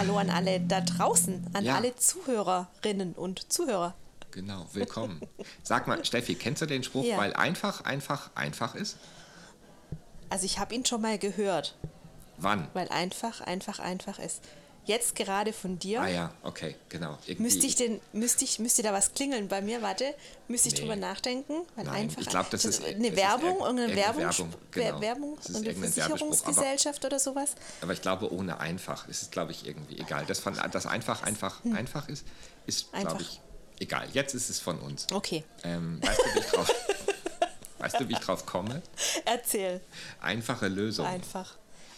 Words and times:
hallo 0.00 0.16
an 0.16 0.30
alle 0.30 0.60
da 0.60 0.80
draußen, 0.80 1.46
an 1.52 1.62
Ja. 1.64 1.76
alle 1.76 1.94
Zuhörerinnen 1.94 3.12
und 3.12 3.52
Zuhörer. 3.52 3.94
Genau, 4.30 4.66
willkommen. 4.72 5.20
Sag 5.62 5.86
mal, 5.88 6.02
Steffi, 6.06 6.36
kennst 6.36 6.62
du 6.62 6.66
den 6.66 6.82
Spruch, 6.82 7.04
Ja. 7.04 7.18
weil 7.18 7.34
einfach, 7.34 7.82
einfach, 7.84 8.30
einfach 8.34 8.74
ist? 8.74 8.96
Also 10.30 10.46
ich 10.46 10.58
habe 10.58 10.74
ihn 10.74 10.86
schon 10.86 11.02
mal 11.02 11.18
gehört, 11.18 11.76
Wann? 12.38 12.68
weil 12.72 12.88
einfach, 12.88 13.42
einfach, 13.42 13.78
einfach 13.78 14.18
ist. 14.18 14.40
Jetzt 14.86 15.14
gerade 15.14 15.52
von 15.52 15.78
dir. 15.78 16.00
Ah 16.00 16.08
ja, 16.08 16.32
okay, 16.42 16.74
genau. 16.88 17.16
Irgendwie- 17.26 17.42
Müsste 17.42 17.66
ich 17.66 17.76
den, 17.76 18.00
müsste 18.12 18.44
ich, 18.44 18.58
müsste 18.58 18.82
da 18.82 18.92
was 18.92 19.12
klingeln 19.12 19.46
bei 19.46 19.60
mir? 19.60 19.82
Warte, 19.82 20.14
müsste 20.48 20.68
ich 20.68 20.74
Nee. 20.74 20.80
drüber 20.80 20.96
nachdenken? 20.96 21.54
Weil 21.76 21.84
Nein, 21.84 21.94
einfach 21.94 22.22
ich 22.22 22.28
glaub, 22.28 22.50
das 22.50 22.64
ist- 22.64 22.82
eine 22.84 22.96
das 22.98 23.06
ist 23.10 23.16
Werbung, 23.16 23.58
irg- 23.58 23.66
irgendeine 23.66 23.96
Werbung, 23.96 24.22
Werbung, 24.22 24.54
Wer- 24.72 24.84
genau. 24.86 25.00
Werbung, 25.00 25.38
ist 25.38 25.48
eine 25.54 25.64
Werbespruch, 25.66 25.84
aber- 25.84 25.92
Versicherungsgesellschaft 25.92 27.04
oder 27.04 27.18
sowas. 27.18 27.50
Aber 27.82 27.92
ich 27.92 28.02
glaube, 28.02 28.32
ohne 28.32 28.58
einfach 28.58 29.06
ist 29.08 29.22
es, 29.22 29.30
glaube 29.30 29.52
ich, 29.52 29.66
irgendwie 29.66 29.98
egal. 29.98 30.24
Das, 30.26 30.40
von, 30.40 30.58
das 30.72 30.86
einfach, 30.86 31.22
einfach, 31.22 31.62
einfach 31.74 32.08
ist, 32.08 32.24
ist, 32.66 32.86
Hm. 32.92 33.00
Glaube 33.02 33.22
ich, 33.22 33.40
egal. 33.80 34.08
Jetzt 34.12 34.34
ist 34.34 34.50
es 34.50 34.58
von 34.60 34.78
uns. 34.80 35.06
Okay, 35.12 35.44
Ähm, 35.62 36.00
weißt, 36.02 36.18
du, 36.20 36.34
wie 36.34 36.38
ich 36.40 36.46
drauf, 36.46 36.68
weißt 37.78 38.00
du, 38.00 38.08
wie 38.08 38.12
ich 38.14 38.18
drauf 38.20 38.46
komme? 38.46 38.82
erzähl. 39.24 39.80
Einfache 40.20 40.68
Lösung. 40.68 41.06
Einfach. 41.06 41.54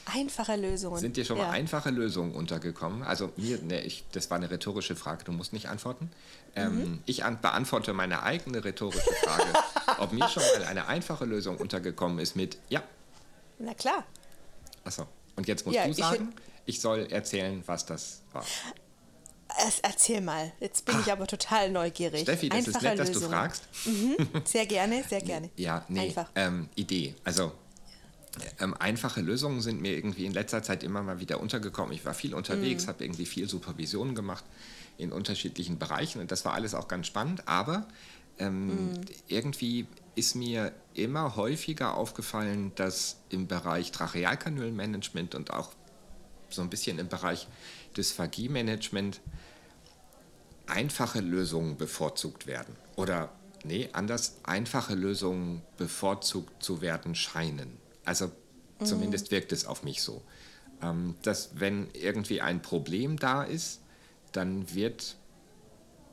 Einfache 0.06 0.56
Lösungen. 0.56 0.98
Sind 0.98 1.16
dir 1.16 1.24
schon 1.24 1.38
mal 1.38 1.44
Ja. 1.44 1.50
einfache 1.50 1.90
Lösungen 1.90 2.34
untergekommen? 2.34 3.02
Also 3.02 3.32
mir, 3.36 3.58
ne, 3.62 3.80
ich, 3.82 4.04
das 4.12 4.30
war 4.30 4.36
eine 4.36 4.50
rhetorische 4.50 4.96
Frage, 4.96 5.24
du 5.24 5.32
musst 5.32 5.52
nicht 5.52 5.68
antworten. 5.68 6.10
Ähm, 6.56 6.76
Mhm. 6.76 7.02
Ich 7.06 7.24
an, 7.24 7.40
beantworte 7.40 7.92
meine 7.92 8.22
eigene 8.22 8.64
rhetorische 8.64 9.12
Frage, 9.24 9.52
ob 9.98 10.12
mir 10.12 10.28
schon 10.28 10.42
mal 10.42 10.64
eine 10.64 10.86
einfache 10.88 11.24
Lösung 11.24 11.56
untergekommen 11.56 12.18
ist 12.18 12.34
mit 12.36 12.58
Ja. 12.68 12.82
Na 13.58 13.74
klar. 13.74 14.04
Achso. 14.84 15.06
Und 15.36 15.46
jetzt 15.48 15.64
musst 15.66 15.76
Ja, 15.76 15.84
du 15.84 15.90
ich 15.90 15.96
sagen, 15.96 16.34
ich 16.66 16.80
soll 16.80 17.06
erzählen, 17.10 17.62
was 17.66 17.86
das 17.86 18.22
war. 18.32 18.44
Es, 19.68 19.80
erzähl 19.80 20.20
mal. 20.20 20.50
Jetzt 20.60 20.84
bin 20.84 20.98
ich 21.00 21.12
aber 21.12 21.26
total 21.26 21.70
neugierig. 21.70 22.20
Ah. 22.22 22.24
Steffi, 22.24 22.48
das 22.48 22.60
ist 22.60 22.66
Einfache 22.68 22.84
nett, 22.86 22.98
dass 22.98 23.12
du 23.12 23.20
fragst. 23.20 23.62
Sehr 24.44 24.66
gerne, 24.66 25.04
sehr 25.08 25.20
gerne. 25.22 25.50
Ja, 25.56 25.84
nee, 25.88 26.00
Einfach. 26.00 26.28
Ähm, 26.34 26.68
Idee. 26.74 27.14
Also 27.22 27.52
ähm, 28.60 28.74
einfache 28.74 29.20
Lösungen 29.20 29.60
sind 29.60 29.80
mir 29.80 29.92
irgendwie 29.94 30.24
in 30.24 30.32
letzter 30.32 30.62
Zeit 30.62 30.82
immer 30.82 31.02
mal 31.02 31.20
wieder 31.20 31.40
untergekommen. 31.40 31.92
Ich 31.92 32.04
war 32.04 32.14
viel 32.14 32.30
Mhm. 32.30 32.36
unterwegs, 32.38 32.88
habe 32.88 33.04
irgendwie 33.04 33.26
viel 33.26 33.48
Supervision 33.48 34.14
gemacht 34.14 34.44
in 34.98 35.12
unterschiedlichen 35.12 35.78
Bereichen 35.78 36.20
und 36.20 36.30
das 36.30 36.44
war 36.44 36.54
alles 36.54 36.74
auch 36.74 36.88
ganz 36.88 37.06
spannend, 37.06 37.46
aber 37.48 37.88
ähm, 38.38 38.86
Mhm. 38.86 38.92
irgendwie 39.28 39.86
ist 40.14 40.34
mir 40.34 40.72
immer 40.94 41.36
häufiger 41.36 41.94
aufgefallen, 41.94 42.72
dass 42.74 43.16
im 43.28 43.48
Bereich 43.48 43.92
Trachealkanülmanagement 43.92 45.34
und 45.34 45.52
auch 45.52 45.72
so 46.50 46.62
ein 46.62 46.70
bisschen 46.70 46.98
im 46.98 47.08
Bereich 47.08 47.48
Dysphagie-Management 47.96 49.20
einfache 50.66 51.20
Lösungen 51.20 51.76
bevorzugt 51.76 52.46
werden. 52.46 52.76
Oder, 52.96 53.30
nee, 53.64 53.88
anders, 53.92 54.36
einfache 54.42 54.94
Lösungen 54.94 55.62
bevorzugt 55.76 56.62
zu 56.62 56.80
werden 56.80 57.14
scheinen. 57.14 57.81
Also 58.04 58.30
zumindest 58.82 59.30
wirkt 59.30 59.52
es 59.52 59.66
auf 59.66 59.84
mich 59.84 60.02
so. 60.02 60.22
Ähm, 60.82 61.14
dass 61.22 61.50
wenn 61.54 61.88
irgendwie 61.92 62.40
ein 62.40 62.62
Problem 62.62 63.18
da 63.18 63.42
ist, 63.42 63.80
dann 64.32 64.74
wird, 64.74 65.16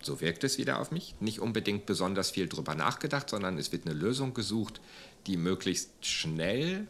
so 0.02 0.22
wirkt 0.22 0.44
es 0.44 0.58
wieder 0.58 0.80
auf 0.80 0.92
mich, 0.92 1.16
nicht 1.20 1.40
unbedingt 1.40 1.86
besonders 1.86 2.30
viel 2.30 2.48
drüber 2.48 2.76
nachgedacht, 2.76 3.30
sondern 3.30 3.58
es 3.58 3.72
wird 3.72 3.86
eine 3.86 3.96
Lösung 3.96 4.34
gesucht, 4.34 4.82
die 5.26 5.38
möglichst 5.38 6.06
schnell 6.06 6.88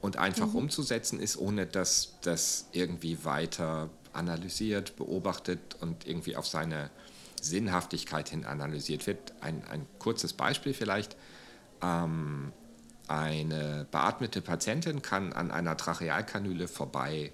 und 0.00 0.18
einfach 0.18 0.54
umzusetzen 0.54 1.18
ist, 1.18 1.36
ohne 1.36 1.66
dass 1.66 2.14
das 2.20 2.68
irgendwie 2.72 3.24
weiter 3.24 3.90
analysiert, 4.12 4.96
beobachtet 4.96 5.76
und 5.80 6.06
irgendwie 6.06 6.36
auf 6.36 6.46
seine 6.46 6.90
Sinnhaftigkeit 7.40 8.28
hin 8.28 8.44
analysiert 8.44 9.06
wird. 9.06 9.34
Ein, 9.40 9.64
ein 9.64 9.86
kurzes 9.98 10.32
Beispiel 10.32 10.74
vielleicht. 10.74 11.16
Ähm, 11.82 12.52
eine 13.08 13.86
beatmete 13.90 14.40
Patientin 14.40 15.02
kann 15.02 15.32
an 15.32 15.50
einer 15.50 15.76
Trachealkanüle 15.76 16.68
vorbei 16.68 17.32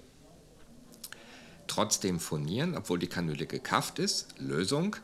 trotzdem 1.67 2.19
phonieren, 2.19 2.75
obwohl 2.75 2.99
die 2.99 3.07
Kanüle 3.07 3.45
gekafft 3.47 3.99
ist. 3.99 4.27
Lösung, 4.37 4.95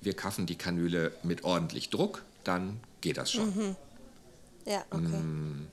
wir 0.00 0.14
kaffen 0.14 0.46
die 0.46 0.56
Kanüle 0.56 1.12
mit 1.22 1.44
ordentlich 1.44 1.90
Druck, 1.90 2.22
dann 2.44 2.80
geht 3.00 3.18
das 3.18 3.30
schon. 3.32 3.76
Ja, 4.64 4.84
okay. 4.90 5.02
Mm. 5.02 5.68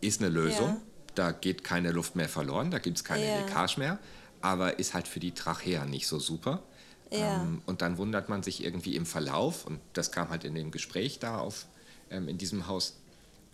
Ist 0.00 0.20
eine 0.20 0.30
Lösung, 0.30 0.68
Ja. 0.68 0.80
da 1.14 1.32
geht 1.32 1.64
keine 1.64 1.90
Luft 1.90 2.16
mehr 2.16 2.28
verloren, 2.28 2.70
da 2.70 2.78
gibt 2.78 2.98
es 2.98 3.04
keine 3.04 3.26
Ja. 3.26 3.40
Leckage 3.40 3.78
mehr, 3.78 3.98
aber 4.40 4.78
ist 4.78 4.94
halt 4.94 5.08
für 5.08 5.20
die 5.20 5.32
Trachea 5.32 5.84
nicht 5.84 6.06
so 6.06 6.18
super. 6.18 6.62
Ja. 7.10 7.42
Ähm, 7.42 7.62
und 7.66 7.82
dann 7.82 7.98
wundert 7.98 8.28
man 8.28 8.42
sich 8.42 8.62
irgendwie 8.64 8.94
im 8.96 9.06
Verlauf, 9.06 9.66
und 9.66 9.80
das 9.94 10.12
kam 10.12 10.28
halt 10.28 10.44
in 10.44 10.54
dem 10.54 10.70
Gespräch 10.70 11.18
da 11.18 11.38
auf, 11.38 11.66
ähm, 12.10 12.28
in 12.28 12.38
diesem 12.38 12.66
Haus, 12.66 12.96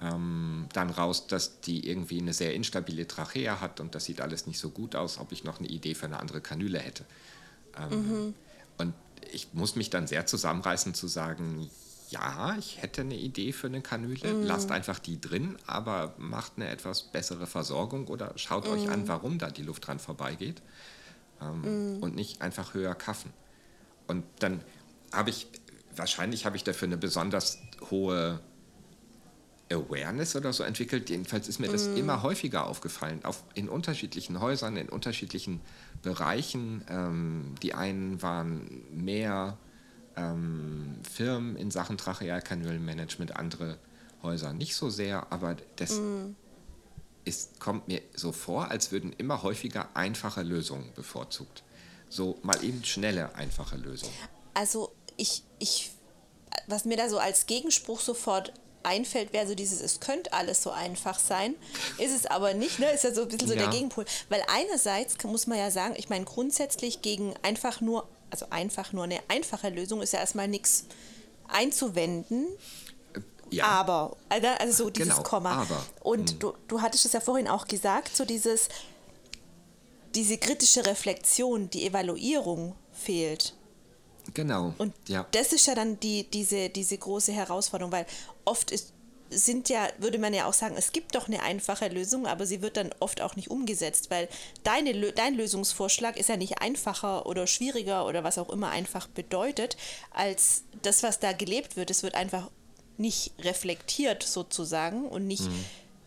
ähm, 0.01 0.67
dann 0.73 0.91
raus, 0.91 1.27
dass 1.27 1.61
die 1.61 1.89
irgendwie 1.89 2.21
eine 2.21 2.33
sehr 2.33 2.55
instabile 2.55 3.07
Trachea 3.07 3.61
hat 3.61 3.81
und 3.81 3.95
das 3.95 4.05
sieht 4.05 4.21
alles 4.21 4.47
nicht 4.47 4.59
so 4.59 4.71
gut 4.71 4.97
aus, 4.97 5.19
ob 5.19 5.33
ich 5.33 5.45
noch 5.45 5.59
eine 5.59 5.69
Idee 5.69 5.95
für 5.95 6.07
eine 6.07 6.21
andere 6.21 6.41
Kanüle 6.41 6.79
hätte. 6.79 7.05
Ähm, 7.77 8.35
Und 8.79 8.95
ich 9.33 9.55
muss 9.55 9.77
mich 9.77 9.91
dann 9.91 10.07
sehr 10.07 10.27
zusammenreißen 10.27 10.95
zu 10.95 11.07
sagen, 11.07 11.71
ja, 12.11 12.57
ich 12.59 12.83
hätte 12.83 13.01
eine 13.01 13.17
Idee 13.17 13.53
für 13.53 13.69
eine 13.69 13.81
Kanüle, 13.81 14.33
lasst 14.43 14.71
einfach 14.71 14.99
die 14.99 15.21
drin, 15.21 15.57
aber 15.67 16.15
macht 16.19 16.53
eine 16.57 16.69
etwas 16.69 17.03
bessere 17.05 17.47
Versorgung 17.47 18.07
oder 18.09 18.33
schaut 18.37 18.69
euch 18.69 18.91
an, 18.91 19.09
warum 19.09 19.39
da 19.39 19.51
die 19.51 19.63
Luft 19.63 19.87
dran 19.87 19.99
vorbeigeht 19.99 20.61
ähm, 21.41 21.99
und 22.03 22.15
nicht 22.15 22.43
einfach 22.43 22.75
höher 22.75 22.95
kaffen. 22.95 23.33
Und 24.09 24.25
dann 24.41 24.61
habe 25.11 25.31
ich, 25.31 25.47
wahrscheinlich 25.97 26.47
habe 26.47 26.57
ich 26.57 26.65
dafür 26.65 26.89
eine 26.89 26.97
besonders 26.97 27.59
hohe 27.91 28.41
Awareness 29.71 30.37
oder 30.37 30.53
so 30.53 30.63
entwickelt. 30.65 31.11
Jedenfalls 31.11 31.49
ist 31.49 31.59
mir 31.59 31.69
das 31.69 31.87
immer 31.87 32.23
häufiger 32.23 32.67
aufgefallen, 32.67 33.25
auf, 33.25 33.43
in 33.55 33.69
unterschiedlichen 33.69 34.41
Häusern, 34.41 34.77
in 34.77 34.89
unterschiedlichen 34.89 35.61
Bereichen. 36.03 36.85
Ähm, 36.89 37.55
die 37.63 37.75
einen 37.75 38.21
waren 38.23 38.83
mehr 38.91 39.57
ähm, 40.17 40.97
Firmen 41.11 41.57
in 41.57 41.71
Sachen 41.71 41.97
Trachealkanülenmanagement, 41.97 43.37
andere 43.37 43.79
Häuser 44.23 44.53
nicht 44.53 44.77
so 44.77 44.91
sehr, 44.91 45.33
aber 45.33 45.57
das 45.77 46.01
ist, 47.25 47.61
kommt 47.61 47.89
mir 47.89 48.03
so 48.15 48.33
vor, 48.33 48.71
als 48.71 48.93
würden 48.93 49.13
immer 49.13 49.43
häufiger 49.43 49.89
einfache 49.95 50.43
Lösungen 50.43 50.93
bevorzugt. 50.95 51.63
So 52.09 52.39
mal 52.43 52.63
eben 52.63 52.85
schnelle, 52.85 53.35
einfache 53.35 53.77
Lösungen. 53.77 54.13
Also 54.55 54.93
ich, 55.17 55.43
ich, 55.63 55.91
was 56.67 56.85
mir 56.85 56.97
da 56.97 57.09
so 57.09 57.19
als 57.19 57.47
Gegenspruch 57.47 58.01
sofort 58.01 58.53
einfällt, 58.85 59.33
wäre 59.33 59.47
so 59.47 59.55
dieses, 59.55 59.81
es 59.81 60.01
könnte 60.01 60.33
alles 60.33 60.63
so 60.63 60.71
einfach 60.71 61.19
sein, 61.19 61.55
ist 61.99 62.13
es 62.15 62.27
aber 62.27 62.53
nicht, 62.55 62.81
ne? 62.81 62.91
Ist 62.91 63.05
ja 63.05 63.15
so 63.15 63.23
ein 63.23 63.29
bisschen 63.29 63.47
so 63.49 63.55
Ja. 63.55 63.61
der 63.61 63.71
Gegenpol. 63.71 64.05
Weil 64.29 64.43
einerseits 64.49 65.23
muss 65.25 65.47
man 65.47 65.57
ja 65.59 65.71
sagen, 65.71 65.95
ich 65.97 66.09
meine 66.09 66.25
grundsätzlich 66.25 67.01
gegen 67.01 67.33
einfach 67.43 67.81
nur, 67.81 68.09
also 68.31 68.47
einfach 68.51 68.93
nur 68.93 69.05
eine 69.05 69.21
einfache 69.29 69.69
Lösung 69.69 70.03
ist 70.03 70.13
ja 70.13 70.19
erstmal 70.19 70.49
nichts 70.49 70.87
einzuwenden, 71.49 72.47
Ja, 73.51 73.67
aber, 73.67 74.17
also 74.31 74.49
also 74.59 74.85
so 74.85 74.91
dieses 74.91 75.15
Genau, 75.17 75.23
Komma. 75.29 75.53
aber. 75.63 75.85
Und 76.01 76.43
du, 76.43 76.55
du 76.69 76.81
hattest 76.81 77.05
es 77.05 77.13
ja 77.13 77.21
vorhin 77.21 77.47
auch 77.49 77.67
gesagt, 77.69 78.17
so 78.17 78.25
dieses, 78.25 78.69
diese 80.15 80.39
kritische 80.39 80.85
Reflexion, 80.87 81.71
die 81.71 81.87
Evaluierung 81.87 82.75
fehlt. 82.93 83.55
Genau. 84.35 84.75
Und 84.79 84.95
ja. 85.09 85.27
das 85.33 85.53
ist 85.53 85.67
ja 85.67 85.75
dann 85.75 85.99
die, 86.01 86.25
diese, 86.25 86.69
diese 86.69 86.97
große 86.99 87.33
Herausforderung, 87.33 87.93
weil 87.93 88.07
oft 88.45 88.71
ist, 88.71 88.93
sind 89.31 89.69
ja, 89.69 89.89
würde 89.99 90.19
man 90.19 90.35
ja 90.35 90.47
auch 90.47 90.53
sagen, 90.53 90.75
es 90.77 90.93
gibt 90.93 91.15
doch 91.15 91.27
eine 91.27 91.43
einfache 91.43 91.89
Lösung, 91.89 92.27
aber 92.27 92.47
sie 92.47 92.61
wird 92.61 92.77
dann 92.77 92.91
oft 93.01 93.21
auch 93.21 93.37
nicht 93.37 93.51
umgesetzt, 93.51 94.11
weil 94.11 94.29
deine, 94.63 95.13
dein 95.13 95.35
Lösungsvorschlag 95.35 96.17
ist 96.17 96.29
ja 96.29 96.37
nicht 96.37 96.61
einfacher 96.61 97.27
oder 97.27 97.47
schwieriger 97.47 98.07
oder 98.07 98.25
was 98.25 98.39
auch 98.39 98.51
immer 98.51 98.71
einfach 98.71 99.07
bedeutet, 99.09 99.77
als 100.11 100.65
das, 100.83 101.03
was 101.03 101.19
da 101.19 101.33
gelebt 101.33 101.77
wird. 101.77 101.91
Es 101.91 102.03
wird 102.03 102.15
einfach 102.15 102.51
nicht 102.99 103.33
reflektiert 103.39 104.23
sozusagen 104.23 105.07
und 105.07 105.27
nicht, 105.27 105.49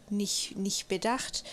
nicht, 0.09 0.55
nicht 0.55 0.87
bedacht. 0.87 1.43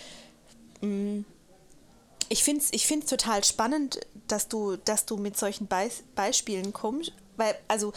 Ich 2.29 2.45
finde 2.45 2.63
es 2.63 2.73
ich 2.73 2.87
find's 2.87 3.07
total 3.07 3.45
spannend, 3.45 4.01
dass 4.29 4.49
du, 4.49 4.77
dass 4.77 5.05
du 5.05 5.17
mit 5.17 5.37
solchen 5.37 5.67
Beis 5.67 6.03
Beispielen 6.15 6.73
kommst, 6.73 7.13
weil, 7.37 7.55
also, 7.69 7.93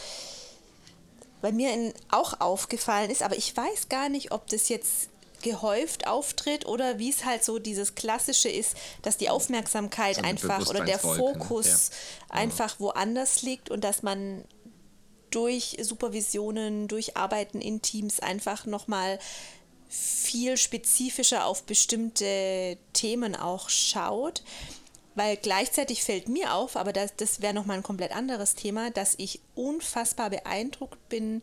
weil 1.41 1.53
mir 1.53 1.73
in, 1.73 1.93
auch 2.09 2.39
aufgefallen 2.39 3.09
ist, 3.11 3.23
aber 3.23 3.37
ich 3.37 3.55
weiß 3.55 3.89
gar 3.89 4.09
nicht, 4.09 4.31
ob 4.31 4.47
das 4.47 4.69
jetzt 4.69 5.09
gehäuft 5.41 6.07
auftritt 6.07 6.65
oder 6.65 6.97
wie 6.97 7.09
es 7.09 7.23
halt 7.23 7.43
so 7.43 7.59
dieses 7.59 7.93
Klassische 7.93 8.49
ist, 8.49 8.75
dass 9.03 9.17
die 9.17 9.29
Aufmerksamkeit 9.29 10.15
So 10.15 10.21
eine 10.21 10.29
einfach 10.29 10.67
oder 10.67 10.83
der? 10.83 10.97
Fokus 10.97 11.91
Ja. 12.31 12.39
einfach 12.39 12.79
woanders 12.79 13.43
liegt 13.43 13.69
und 13.69 13.83
dass 13.83 14.01
man 14.01 14.43
durch 15.29 15.77
Supervisionen, 15.81 16.87
durch 16.87 17.15
Arbeiten 17.15 17.61
in 17.61 17.81
Teams 17.81 18.21
einfach 18.21 18.65
nochmal 18.65 19.19
viel 19.87 20.57
spezifischer 20.57 21.45
auf 21.45 21.63
bestimmte 21.63 22.77
Themen 22.93 23.35
auch 23.35 23.69
schaut. 23.69 24.43
Weil 25.15 25.37
gleichzeitig 25.37 26.03
fällt 26.03 26.27
mir 26.27 26.53
auf, 26.53 26.75
aber 26.75 26.91
das, 26.91 27.15
das 27.15 27.41
wäre 27.41 27.53
nochmal 27.53 27.77
ein 27.77 27.83
komplett 27.83 28.11
anderes 28.13 28.55
Thema, 28.55 28.91
dass 28.91 29.15
ich 29.17 29.39
unfassbar 29.55 30.29
beeindruckt 30.29 31.07
bin 31.07 31.41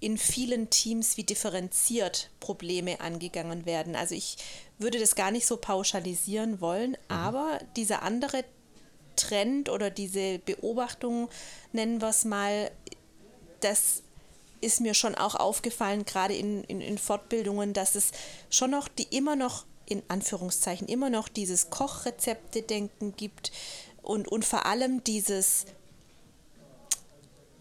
in 0.00 0.16
vielen 0.16 0.70
Teams, 0.70 1.16
wie 1.16 1.24
differenziert 1.24 2.30
Probleme 2.38 3.00
angegangen 3.00 3.66
werden. 3.66 3.96
Also 3.96 4.14
ich 4.14 4.36
würde 4.78 5.00
das 5.00 5.16
gar 5.16 5.32
nicht 5.32 5.46
so 5.46 5.56
pauschalisieren 5.56 6.60
wollen, 6.60 6.90
mhm. 6.92 6.96
aber 7.08 7.58
dieser 7.76 8.02
andere 8.02 8.44
Trend 9.16 9.68
oder 9.68 9.90
diese 9.90 10.38
Beobachtung, 10.38 11.28
nennen 11.72 12.00
wir 12.00 12.10
es 12.10 12.24
mal, 12.24 12.70
das 13.60 14.04
ist 14.60 14.80
mir 14.80 14.94
schon 14.94 15.14
auch 15.14 15.34
aufgefallen, 15.34 16.04
gerade 16.04 16.34
in, 16.34 16.64
in, 16.64 16.80
in 16.80 16.98
Fortbildungen, 16.98 17.72
dass 17.72 17.94
es 17.94 18.10
schon 18.50 18.70
noch 18.70 18.88
die 18.88 19.06
immer 19.10 19.36
noch 19.36 19.64
in 19.86 20.02
Anführungszeichen 20.08 20.86
immer 20.86 21.10
noch 21.10 21.28
dieses 21.28 21.70
Kochrezepte-Denken 21.70 23.16
gibt 23.16 23.52
und, 24.02 24.28
und 24.28 24.44
vor 24.44 24.66
allem 24.66 25.02
dieses, 25.04 25.64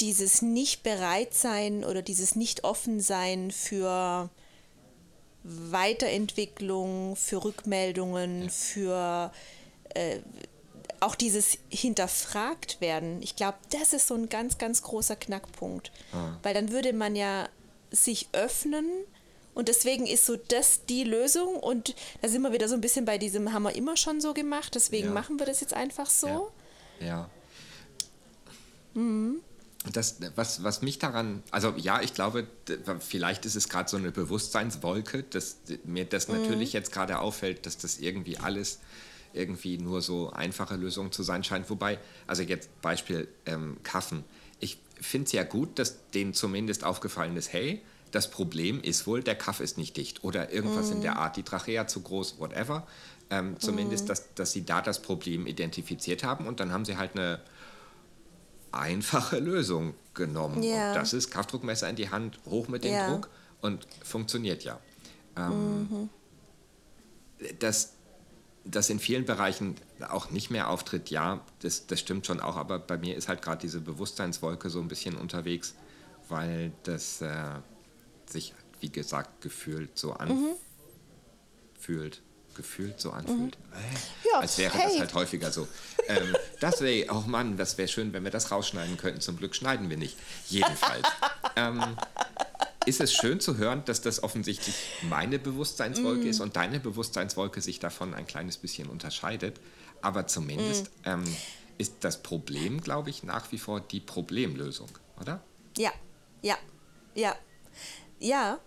dieses 0.01 0.41
nicht 0.41 0.83
bereit 0.83 1.33
sein 1.33 1.85
oder 1.85 2.01
dieses 2.01 2.35
nicht 2.35 2.63
offen 2.63 2.99
sein 2.99 3.51
für 3.51 4.29
Weiterentwicklung, 5.43 7.15
für 7.15 7.43
Rückmeldungen, 7.43 8.49
für 8.49 9.31
äh, 9.93 10.19
auch 10.99 11.15
dieses 11.15 11.57
hinterfragt 11.69 12.81
werden. 12.81 13.21
Ich 13.21 13.35
glaube, 13.35 13.57
das 13.71 13.93
ist 13.93 14.07
so 14.07 14.15
ein 14.15 14.29
ganz, 14.29 14.57
ganz 14.57 14.81
großer 14.81 15.15
Knackpunkt. 15.15 15.91
Ah. 16.13 16.37
Weil 16.43 16.53
dann 16.53 16.71
würde 16.71 16.93
man 16.93 17.15
ja 17.15 17.47
sich 17.91 18.29
öffnen 18.33 18.85
und 19.53 19.69
deswegen 19.69 20.05
ist 20.05 20.25
so 20.25 20.35
das 20.35 20.85
die 20.85 21.03
Lösung. 21.03 21.55
Und 21.55 21.95
da 22.21 22.27
sind 22.27 22.41
wir 22.43 22.53
wieder 22.53 22.67
so 22.67 22.75
ein 22.75 22.81
bisschen 22.81 23.05
bei 23.05 23.17
diesem, 23.17 23.53
haben 23.53 23.63
wir 23.63 23.75
immer 23.75 23.97
schon 23.97 24.21
so 24.21 24.33
gemacht, 24.33 24.75
deswegen 24.75 25.07
ja. 25.07 25.13
machen 25.13 25.39
wir 25.39 25.45
das 25.45 25.61
jetzt 25.61 25.73
einfach 25.73 26.09
so. 26.09 26.51
Ja. 26.99 27.07
ja. 27.07 27.29
Mhm. 28.93 29.41
Das, 29.93 30.17
was, 30.35 30.63
was 30.63 30.81
mich 30.81 30.99
daran, 30.99 31.43
also 31.49 31.73
ja, 31.77 32.01
ich 32.01 32.13
glaube, 32.13 32.47
vielleicht 32.99 33.45
ist 33.45 33.55
es 33.55 33.69
gerade 33.69 33.89
so 33.89 33.97
eine 33.97 34.11
Bewusstseinswolke, 34.11 35.23
dass 35.23 35.57
mir 35.85 36.05
das 36.05 36.27
mhm. 36.27 36.41
natürlich 36.41 36.73
jetzt 36.73 36.91
gerade 36.91 37.19
auffällt, 37.19 37.65
dass 37.65 37.77
das 37.77 37.99
irgendwie 37.99 38.37
alles 38.37 38.79
irgendwie 39.33 39.77
nur 39.77 40.01
so 40.01 40.31
einfache 40.31 40.75
Lösungen 40.75 41.11
zu 41.11 41.23
sein 41.23 41.43
scheint. 41.43 41.69
Wobei, 41.69 41.99
also 42.25 42.43
jetzt 42.43 42.81
Beispiel 42.81 43.27
ähm, 43.45 43.77
Kaffen. 43.83 44.23
Ich 44.59 44.79
finde 44.99 45.25
es 45.25 45.31
ja 45.31 45.43
gut, 45.43 45.79
dass 45.79 46.09
denen 46.11 46.33
zumindest 46.33 46.83
aufgefallen 46.83 47.35
ist, 47.37 47.53
hey, 47.53 47.81
das 48.11 48.31
Problem 48.31 48.81
ist 48.81 49.05
wohl, 49.05 49.21
der 49.21 49.35
Kaff 49.35 49.59
ist 49.59 49.77
nicht 49.77 49.97
dicht 49.97 50.23
oder 50.23 50.51
irgendwas 50.51 50.89
mm. 50.89 50.93
in 50.93 51.01
der 51.01 51.11
mhm. 51.11 51.17
Art, 51.17 51.35
die 51.35 51.43
Trachea 51.43 51.87
zu 51.87 52.01
groß, 52.01 52.39
whatever. 52.39 52.87
Ähm, 53.29 53.59
zumindest, 53.59 54.05
mm. 54.05 54.07
dass, 54.07 54.33
dass 54.33 54.51
sie 54.53 54.65
da 54.65 54.81
das 54.81 55.01
Problem 55.01 55.45
identifiziert 55.45 56.23
haben 56.23 56.47
und 56.47 56.61
dann 56.61 56.71
haben 56.71 56.85
sie 56.85 56.95
halt 56.95 57.15
eine 57.15 57.41
einfache 58.71 59.39
Lösung 59.39 59.93
genommen. 60.13 60.63
Yeah. 60.63 60.93
das 60.93 61.13
ist 61.13 61.31
Kraftdruckmesser 61.31 61.89
in 61.89 61.95
die 61.95 62.09
Hand, 62.09 62.39
hoch 62.45 62.67
mit 62.67 62.83
dem 62.83 62.93
yeah. 62.93 63.09
Druck 63.09 63.29
und 63.61 63.87
funktioniert 64.03 64.63
ja. 64.63 64.79
Ähm, 65.35 65.87
mhm. 65.89 66.09
dass 67.59 67.59
das 67.59 67.93
in 68.89 68.99
vielen 68.99 69.25
Bereichen 69.25 69.75
auch 70.09 70.29
nicht 70.29 70.49
mehr 70.49 70.69
auftritt, 70.69 71.09
ja, 71.09 71.41
das, 71.59 71.87
das 71.87 71.99
stimmt 71.99 72.25
schon 72.25 72.39
auch, 72.39 72.55
aber 72.55 72.79
bei 72.79 72.97
mir 72.97 73.15
ist 73.15 73.27
halt 73.27 73.41
gerade 73.41 73.61
diese 73.61 73.79
Bewusstseinswolke 73.79 74.69
so 74.69 74.79
ein 74.79 74.87
bisschen 74.87 75.15
unterwegs, 75.15 75.75
weil 76.29 76.71
das 76.83 77.21
äh, 77.21 77.59
sich, 78.25 78.53
wie 78.79 78.89
gesagt, 78.89 79.41
gefühlt 79.41 79.97
so 79.97 80.13
anfühlt. 80.13 80.61
Mhm. 81.87 82.55
Gefühlt 82.55 82.99
so 82.99 83.11
anfühlt. 83.11 83.57
Mhm. 83.69 83.73
Äh, 83.73 84.29
ja, 84.31 84.39
als 84.39 84.57
wäre 84.57 84.73
hey. 84.73 84.89
das 84.89 84.99
halt 84.99 85.13
häufiger 85.13 85.51
so. 85.51 85.67
Ähm, 86.07 86.35
das 86.59 86.81
wäre, 86.81 87.13
oh 87.13 87.23
Mann, 87.27 87.55
das 87.55 87.77
wäre 87.77 87.87
schön, 87.87 88.13
wenn 88.13 88.23
wir 88.23 88.31
das 88.31 88.51
rausschneiden 88.51 88.97
könnten. 88.97 89.21
Zum 89.21 89.37
Glück 89.37 89.55
schneiden 89.55 89.89
wir 89.89 89.97
nicht. 89.97 90.17
Jedenfalls. 90.47 91.07
ähm, 91.55 91.83
ist 92.87 93.01
es 93.01 93.13
schön 93.13 93.39
zu 93.39 93.57
hören, 93.57 93.83
dass 93.85 94.01
das 94.01 94.23
offensichtlich 94.23 94.75
meine 95.03 95.39
Bewusstseinswolke 95.39 96.25
mm. 96.25 96.29
ist 96.29 96.39
und 96.39 96.55
deine 96.55 96.79
Bewusstseinswolke 96.79 97.61
sich 97.61 97.79
davon 97.79 98.13
ein 98.13 98.25
kleines 98.25 98.57
bisschen 98.57 98.89
unterscheidet. 98.89 99.59
Aber 100.01 100.27
zumindest 100.27 100.85
mm. 101.05 101.09
ähm, 101.09 101.23
ist 101.77 101.95
das 102.01 102.23
Problem, 102.23 102.81
glaube 102.81 103.09
ich, 103.09 103.23
nach 103.23 103.51
wie 103.51 103.57
vor 103.57 103.81
die 103.81 103.99
Problemlösung, 103.99 104.89
oder? 105.19 105.43
Ja, 105.77 105.91
ja, 106.41 106.57
ja 107.13 107.35
ja, 108.19 108.59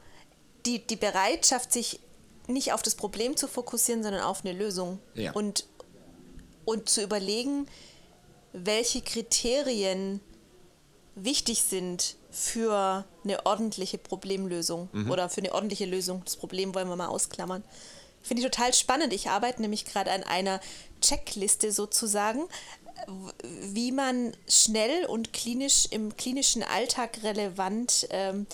die, 0.67 0.87
die 0.87 0.97
Bereitschaft, 0.97 1.73
sich 1.73 2.01
nicht 2.47 2.73
auf 2.73 2.83
das 2.83 2.95
Problem 2.95 3.37
zu 3.37 3.49
fokussieren, 3.49 4.03
sondern 4.03 4.23
auf 4.23 4.45
eine 4.45 4.57
Lösung. 4.57 4.99
Ja. 5.15 5.33
Und, 5.33 5.67
und 6.65 6.89
zu 6.89 7.03
überlegen, 7.03 7.67
welche 8.53 9.01
Kriterien 9.03 10.21
wichtig 11.15 11.63
sind 11.63 12.17
für 12.31 13.05
eine 13.25 13.47
ordentliche 13.47 13.99
Problemlösung 13.99 14.89
mhm. 14.93 15.11
oder 15.11 15.29
für 15.29 15.41
eine 15.41 15.53
ordentliche 15.53 15.87
Lösung. 15.87 16.23
Das 16.25 16.37
Problem 16.37 16.75
wollen 16.75 16.89
wir 16.89 16.97
mal 16.97 17.09
ausklammern. 17.09 17.65
Finde 18.23 18.43
ich 18.43 18.51
total 18.51 18.75
spannend. 18.75 19.13
Ich 19.13 19.31
arbeite 19.31 19.63
nämlich 19.63 19.85
gerade 19.85 20.13
an 20.13 20.23
einer 20.23 20.61
Checkliste 21.01 21.73
sozusagen, 21.73 22.47
wie 23.63 23.93
man 23.93 24.37
schnell 24.47 25.07
und 25.07 25.33
klinisch 25.33 25.87
im 25.91 26.17
klinischen 26.17 26.63
Alltag 26.63 27.23
relevant 27.23 28.07
ähm, 28.11 28.47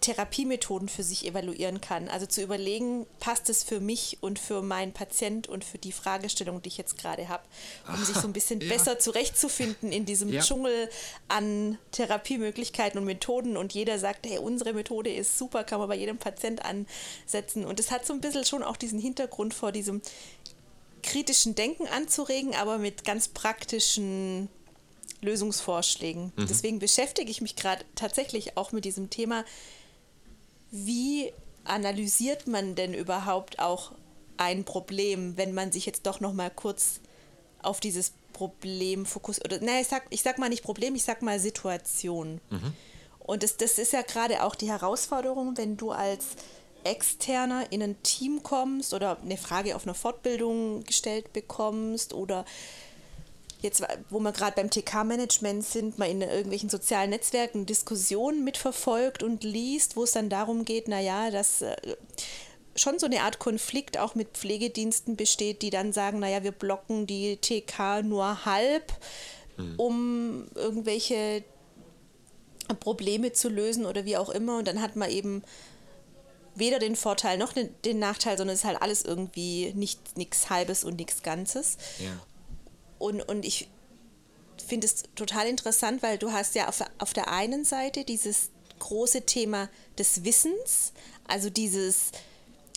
Therapiemethoden 0.00 0.88
für 0.88 1.02
sich 1.02 1.26
evaluieren 1.26 1.80
kann. 1.80 2.08
Also 2.08 2.26
zu 2.26 2.42
überlegen, 2.42 3.06
passt 3.20 3.50
es 3.50 3.62
für 3.62 3.80
mich 3.80 4.18
und 4.20 4.38
für 4.38 4.62
meinen 4.62 4.92
Patient 4.92 5.48
und 5.48 5.64
für 5.64 5.78
die 5.78 5.92
Fragestellung, 5.92 6.62
die 6.62 6.68
ich 6.68 6.76
jetzt 6.76 6.98
gerade 6.98 7.28
habe, 7.28 7.42
um 7.88 7.94
Ach, 7.94 8.04
sich 8.04 8.16
so 8.16 8.26
ein 8.26 8.32
bisschen 8.32 8.60
ja. 8.62 8.68
besser 8.68 8.98
zurechtzufinden 8.98 9.92
in 9.92 10.04
diesem 10.06 10.32
ja. 10.32 10.42
Dschungel 10.42 10.88
an 11.28 11.78
Therapiemöglichkeiten 11.92 12.98
und 12.98 13.06
Methoden. 13.06 13.56
Und 13.56 13.74
jeder 13.74 13.98
sagt, 13.98 14.26
hey, 14.26 14.38
unsere 14.38 14.72
Methode 14.72 15.12
ist 15.12 15.38
super, 15.38 15.64
kann 15.64 15.80
man 15.80 15.88
bei 15.88 15.96
jedem 15.96 16.18
Patient 16.18 16.62
ansetzen. 16.64 17.64
Und 17.64 17.80
es 17.80 17.90
hat 17.90 18.06
so 18.06 18.12
ein 18.12 18.20
bisschen 18.20 18.44
schon 18.44 18.62
auch 18.62 18.76
diesen 18.76 18.98
Hintergrund 18.98 19.54
vor 19.54 19.72
diesem 19.72 20.02
kritischen 21.02 21.54
Denken 21.54 21.86
anzuregen, 21.86 22.54
aber 22.54 22.78
mit 22.78 23.04
ganz 23.04 23.28
praktischen 23.28 24.48
Lösungsvorschlägen. 25.22 26.32
Mhm. 26.36 26.46
Deswegen 26.46 26.78
beschäftige 26.78 27.30
ich 27.30 27.40
mich 27.40 27.56
gerade 27.56 27.84
tatsächlich 27.94 28.56
auch 28.56 28.72
mit 28.72 28.84
diesem 28.84 29.10
Thema, 29.10 29.44
wie 30.70 31.32
analysiert 31.64 32.46
man 32.46 32.74
denn 32.74 32.94
überhaupt 32.94 33.58
auch 33.58 33.92
ein 34.36 34.64
Problem, 34.64 35.36
wenn 35.36 35.54
man 35.54 35.72
sich 35.72 35.86
jetzt 35.86 36.06
doch 36.06 36.20
noch 36.20 36.32
mal 36.32 36.50
kurz 36.50 37.00
auf 37.62 37.80
dieses 37.80 38.12
Problem 38.32 39.06
fokussiert 39.06 39.46
oder 39.46 39.64
nein, 39.64 39.80
ich 39.80 39.88
sag 39.88 40.04
ich 40.10 40.22
sag 40.22 40.38
mal 40.38 40.48
nicht 40.48 40.62
Problem, 40.62 40.94
ich 40.94 41.04
sag 41.04 41.22
mal 41.22 41.40
Situation. 41.40 42.40
Mhm. 42.50 42.74
Und 43.18 43.42
das, 43.42 43.56
das 43.56 43.78
ist 43.78 43.92
ja 43.92 44.02
gerade 44.02 44.44
auch 44.44 44.54
die 44.54 44.68
Herausforderung, 44.68 45.56
wenn 45.56 45.76
du 45.76 45.90
als 45.90 46.36
Externer 46.84 47.72
in 47.72 47.82
ein 47.82 48.00
Team 48.02 48.42
kommst 48.42 48.94
oder 48.94 49.18
eine 49.20 49.36
Frage 49.36 49.74
auf 49.74 49.84
einer 49.84 49.94
Fortbildung 49.94 50.84
gestellt 50.84 51.32
bekommst 51.32 52.14
oder 52.14 52.44
jetzt, 53.66 53.82
wo 54.08 54.18
wir 54.20 54.32
gerade 54.32 54.56
beim 54.56 54.70
TK-Management 54.70 55.64
sind, 55.64 55.98
mal 55.98 56.08
in 56.08 56.22
irgendwelchen 56.22 56.70
sozialen 56.70 57.10
Netzwerken 57.10 57.66
Diskussionen 57.66 58.44
mitverfolgt 58.44 59.22
und 59.22 59.44
liest, 59.44 59.96
wo 59.96 60.04
es 60.04 60.12
dann 60.12 60.28
darum 60.28 60.64
geht, 60.64 60.88
naja, 60.88 61.30
dass 61.30 61.62
äh, 61.62 61.76
schon 62.74 62.98
so 62.98 63.06
eine 63.06 63.22
Art 63.22 63.38
Konflikt 63.38 63.98
auch 63.98 64.14
mit 64.14 64.28
Pflegediensten 64.36 65.16
besteht, 65.16 65.62
die 65.62 65.70
dann 65.70 65.92
sagen, 65.92 66.18
naja, 66.18 66.42
wir 66.42 66.52
blocken 66.52 67.06
die 67.06 67.36
TK 67.36 68.02
nur 68.02 68.44
halb, 68.44 68.92
mhm. 69.56 69.74
um 69.76 70.48
irgendwelche 70.54 71.44
Probleme 72.80 73.32
zu 73.32 73.48
lösen 73.48 73.86
oder 73.86 74.04
wie 74.04 74.16
auch 74.16 74.28
immer. 74.28 74.58
Und 74.58 74.68
dann 74.68 74.80
hat 74.80 74.96
man 74.96 75.10
eben 75.10 75.42
weder 76.54 76.78
den 76.78 76.96
Vorteil 76.96 77.38
noch 77.38 77.52
den, 77.52 77.70
den 77.84 77.98
Nachteil, 77.98 78.36
sondern 78.36 78.54
es 78.54 78.60
ist 78.60 78.66
halt 78.66 78.82
alles 78.82 79.02
irgendwie 79.02 79.72
nichts 79.74 80.50
Halbes 80.50 80.84
und 80.84 80.96
nichts 80.96 81.22
Ganzes. 81.22 81.76
Ja. 81.98 82.12
Und, 82.98 83.22
und 83.28 83.44
ich 83.44 83.68
finde 84.66 84.86
es 84.86 85.04
total 85.14 85.46
interessant, 85.46 86.02
weil 86.02 86.18
du 86.18 86.32
hast 86.32 86.54
ja 86.54 86.68
auf, 86.68 86.82
auf 86.98 87.12
der 87.12 87.28
einen 87.28 87.64
Seite 87.64 88.04
dieses 88.04 88.50
große 88.78 89.22
Thema 89.22 89.68
des 89.98 90.24
Wissens, 90.24 90.92
also 91.26 91.50
dieses 91.50 92.10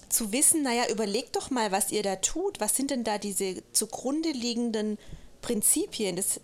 zu 0.09 0.31
wissen, 0.31 0.63
naja, 0.63 0.89
überlegt 0.89 1.35
doch 1.35 1.51
mal, 1.51 1.71
was 1.71 1.91
ihr 1.91 2.01
da 2.01 2.15
tut, 2.15 2.59
was 2.59 2.75
sind 2.75 2.89
denn 2.91 3.03
da 3.03 3.17
diese 3.19 3.61
zugrunde 3.73 4.31
liegenden 4.31 4.97
Prinzipien, 5.41 6.15
das, 6.15 6.41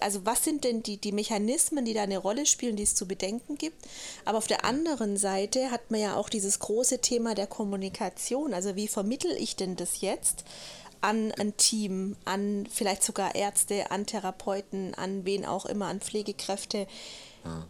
also 0.00 0.26
was 0.26 0.44
sind 0.44 0.64
denn 0.64 0.82
die, 0.82 0.98
die 0.98 1.12
Mechanismen, 1.12 1.84
die 1.84 1.94
da 1.94 2.02
eine 2.02 2.18
Rolle 2.18 2.44
spielen, 2.44 2.76
die 2.76 2.82
es 2.82 2.94
zu 2.94 3.06
bedenken 3.06 3.56
gibt. 3.56 3.86
Aber 4.24 4.38
auf 4.38 4.46
der 4.46 4.64
anderen 4.64 5.16
Seite 5.16 5.70
hat 5.70 5.90
man 5.90 6.00
ja 6.00 6.16
auch 6.16 6.28
dieses 6.28 6.58
große 6.58 6.98
Thema 6.98 7.34
der 7.34 7.46
Kommunikation, 7.46 8.52
also 8.52 8.76
wie 8.76 8.88
vermittel 8.88 9.32
ich 9.38 9.56
denn 9.56 9.76
das 9.76 10.00
jetzt? 10.00 10.44
An 11.00 11.32
ein 11.32 11.56
Team, 11.56 12.16
an 12.24 12.66
vielleicht 12.70 13.02
sogar 13.02 13.34
Ärzte, 13.34 13.90
an 13.90 14.06
Therapeuten, 14.06 14.94
an 14.94 15.24
wen 15.24 15.44
auch 15.44 15.66
immer, 15.66 15.86
an 15.86 16.00
Pflegekräfte. 16.00 16.86
Ja. 17.44 17.66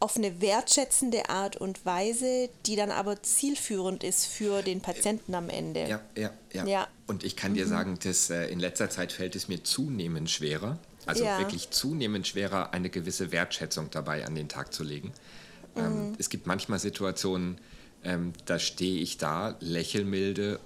auf 0.00 0.16
eine 0.18 0.42
wertschätzende 0.42 1.30
Art 1.30 1.56
und 1.56 1.86
Weise, 1.86 2.50
die 2.66 2.76
dann 2.76 2.90
aber 2.90 3.22
zielführend 3.22 4.04
ist 4.04 4.26
für 4.26 4.60
den 4.60 4.82
Patienten 4.82 5.34
am 5.34 5.48
Ende. 5.48 5.88
Ja, 5.88 6.00
ja, 6.14 6.30
ja. 6.52 6.66
Ja. 6.66 6.88
Und 7.06 7.24
ich 7.24 7.36
kann 7.36 7.54
dir 7.54 7.66
sagen, 7.66 7.98
dass 8.04 8.28
äh, 8.28 8.48
in 8.48 8.60
letzter 8.60 8.90
Zeit 8.90 9.12
fällt 9.12 9.34
es 9.34 9.48
mir 9.48 9.64
zunehmend 9.64 10.28
schwerer, 10.28 10.78
also 11.06 11.24
Ja. 11.24 11.38
wirklich 11.38 11.70
zunehmend 11.70 12.26
schwerer, 12.26 12.74
eine 12.74 12.90
gewisse 12.90 13.32
Wertschätzung 13.32 13.88
dabei 13.90 14.26
an 14.26 14.34
den 14.34 14.48
Tag 14.50 14.74
zu 14.74 14.84
legen. 14.84 15.12
Ähm, 15.74 16.12
es 16.18 16.28
gibt 16.28 16.46
manchmal 16.46 16.80
Situationen, 16.80 17.58
ähm, 18.04 18.34
da 18.44 18.58
stehe 18.58 19.00
ich 19.00 19.16
da, 19.16 19.56
lächel 19.60 20.04
milde 20.04 20.60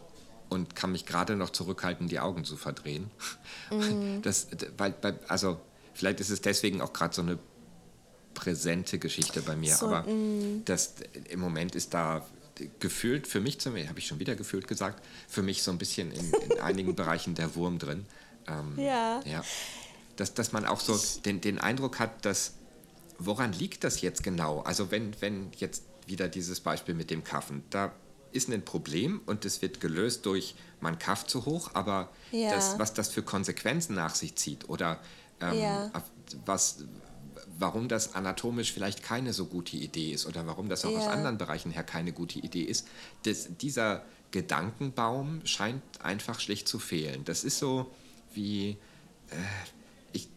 und 0.49 0.75
kann 0.75 0.93
mich 0.93 1.07
gerade 1.07 1.37
noch 1.37 1.51
zurückhalten, 1.51 2.09
die 2.09 2.21
Augen 2.21 2.45
zu 2.45 2.57
verdrehen. 2.57 3.11
Das, 4.23 4.49
weil, 4.77 4.95
also 5.29 5.61
vielleicht 5.95 6.21
ist 6.21 6.31
es 6.31 6.41
deswegen 6.41 6.81
auch 6.81 6.93
gerade 6.93 7.15
so 7.15 7.23
eine 7.23 7.39
präsente 8.35 8.99
Geschichte 8.99 9.43
bei 9.43 9.57
mir, 9.57 9.75
So, 9.75 9.87
aber 9.87 10.07
das, 10.65 10.95
im 11.29 11.41
Moment 11.41 11.75
ist 11.75 11.93
da 11.93 12.25
gefühlt, 12.79 13.27
für 13.27 13.41
mich 13.41 13.59
zumindest, 13.61 13.91
habe 13.91 13.99
ich 13.99 14.07
schon 14.07 14.19
wieder 14.19 14.35
gefühlt 14.35 14.67
gesagt, 14.69 15.05
für 15.29 15.43
mich 15.43 15.63
so 15.63 15.71
ein 15.71 15.79
bisschen 15.79 16.11
in, 16.13 16.33
in 16.33 16.61
einigen 16.61 16.95
Bereichen 16.95 17.35
der 17.35 17.55
Wurm 17.55 17.79
drin. 17.79 18.07
Ähm, 18.47 18.75
Ja. 18.79 19.21
ja. 19.25 19.45
Dass, 20.17 20.35
dass 20.35 20.53
man 20.53 20.65
auch 20.65 20.81
so 20.81 20.99
den, 21.25 21.41
den 21.41 21.59
Eindruck 21.59 21.99
hat, 22.01 22.25
dass, 22.25 22.55
woran 23.19 23.53
liegt 23.53 23.85
das 23.85 24.01
jetzt 24.01 24.23
genau? 24.23 24.61
Also 24.63 24.91
wenn, 24.91 25.13
wenn 25.21 25.51
jetzt 25.59 25.85
wieder 26.07 26.29
dieses 26.29 26.61
Beispiel 26.61 26.95
mit 26.95 27.11
dem 27.11 27.23
Kaffen, 27.23 27.63
da 27.71 27.93
ist 28.39 28.49
ein 28.51 28.65
Problem 28.65 29.21
und 29.27 29.45
es 29.45 29.61
wird 29.61 29.81
gelöst 29.81 30.25
durch, 30.25 30.55
man 30.81 30.99
kafft 30.99 31.29
zu 31.29 31.45
hoch, 31.45 31.71
aber 31.75 32.11
Ja. 32.33 32.51
das, 32.51 32.79
was 32.79 32.95
das 32.95 33.09
für 33.11 33.23
Konsequenzen 33.23 33.95
nach 33.95 34.15
sich 34.15 34.37
zieht 34.37 34.69
oder 34.69 34.99
ähm, 35.41 35.61
Ja. 35.61 35.91
was, 36.47 36.85
warum 37.59 37.89
das 37.89 38.15
anatomisch 38.15 38.73
vielleicht 38.73 39.03
keine 39.03 39.33
so 39.33 39.47
gute 39.47 39.77
Idee 39.77 40.13
ist 40.13 40.27
oder 40.27 40.47
warum 40.47 40.69
das 40.69 40.85
auch 40.85 40.97
aus 40.97 41.05
Ja. 41.05 41.13
anderen 41.13 41.39
Bereichen 41.39 41.71
her 41.71 41.85
keine 41.85 42.13
gute 42.13 42.39
Idee 42.39 42.63
ist, 42.63 42.87
das, 43.25 43.49
dieser 43.61 44.05
Gedankenbaum 44.31 45.41
scheint 45.45 45.83
einfach 46.01 46.41
schlicht 46.41 46.69
zu 46.69 46.79
fehlen. 46.79 47.25
Das 47.25 47.45
ist 47.45 47.59
so 47.59 47.91
wie, 48.35 48.77
äh, 49.31 49.37
ich, 50.13 50.29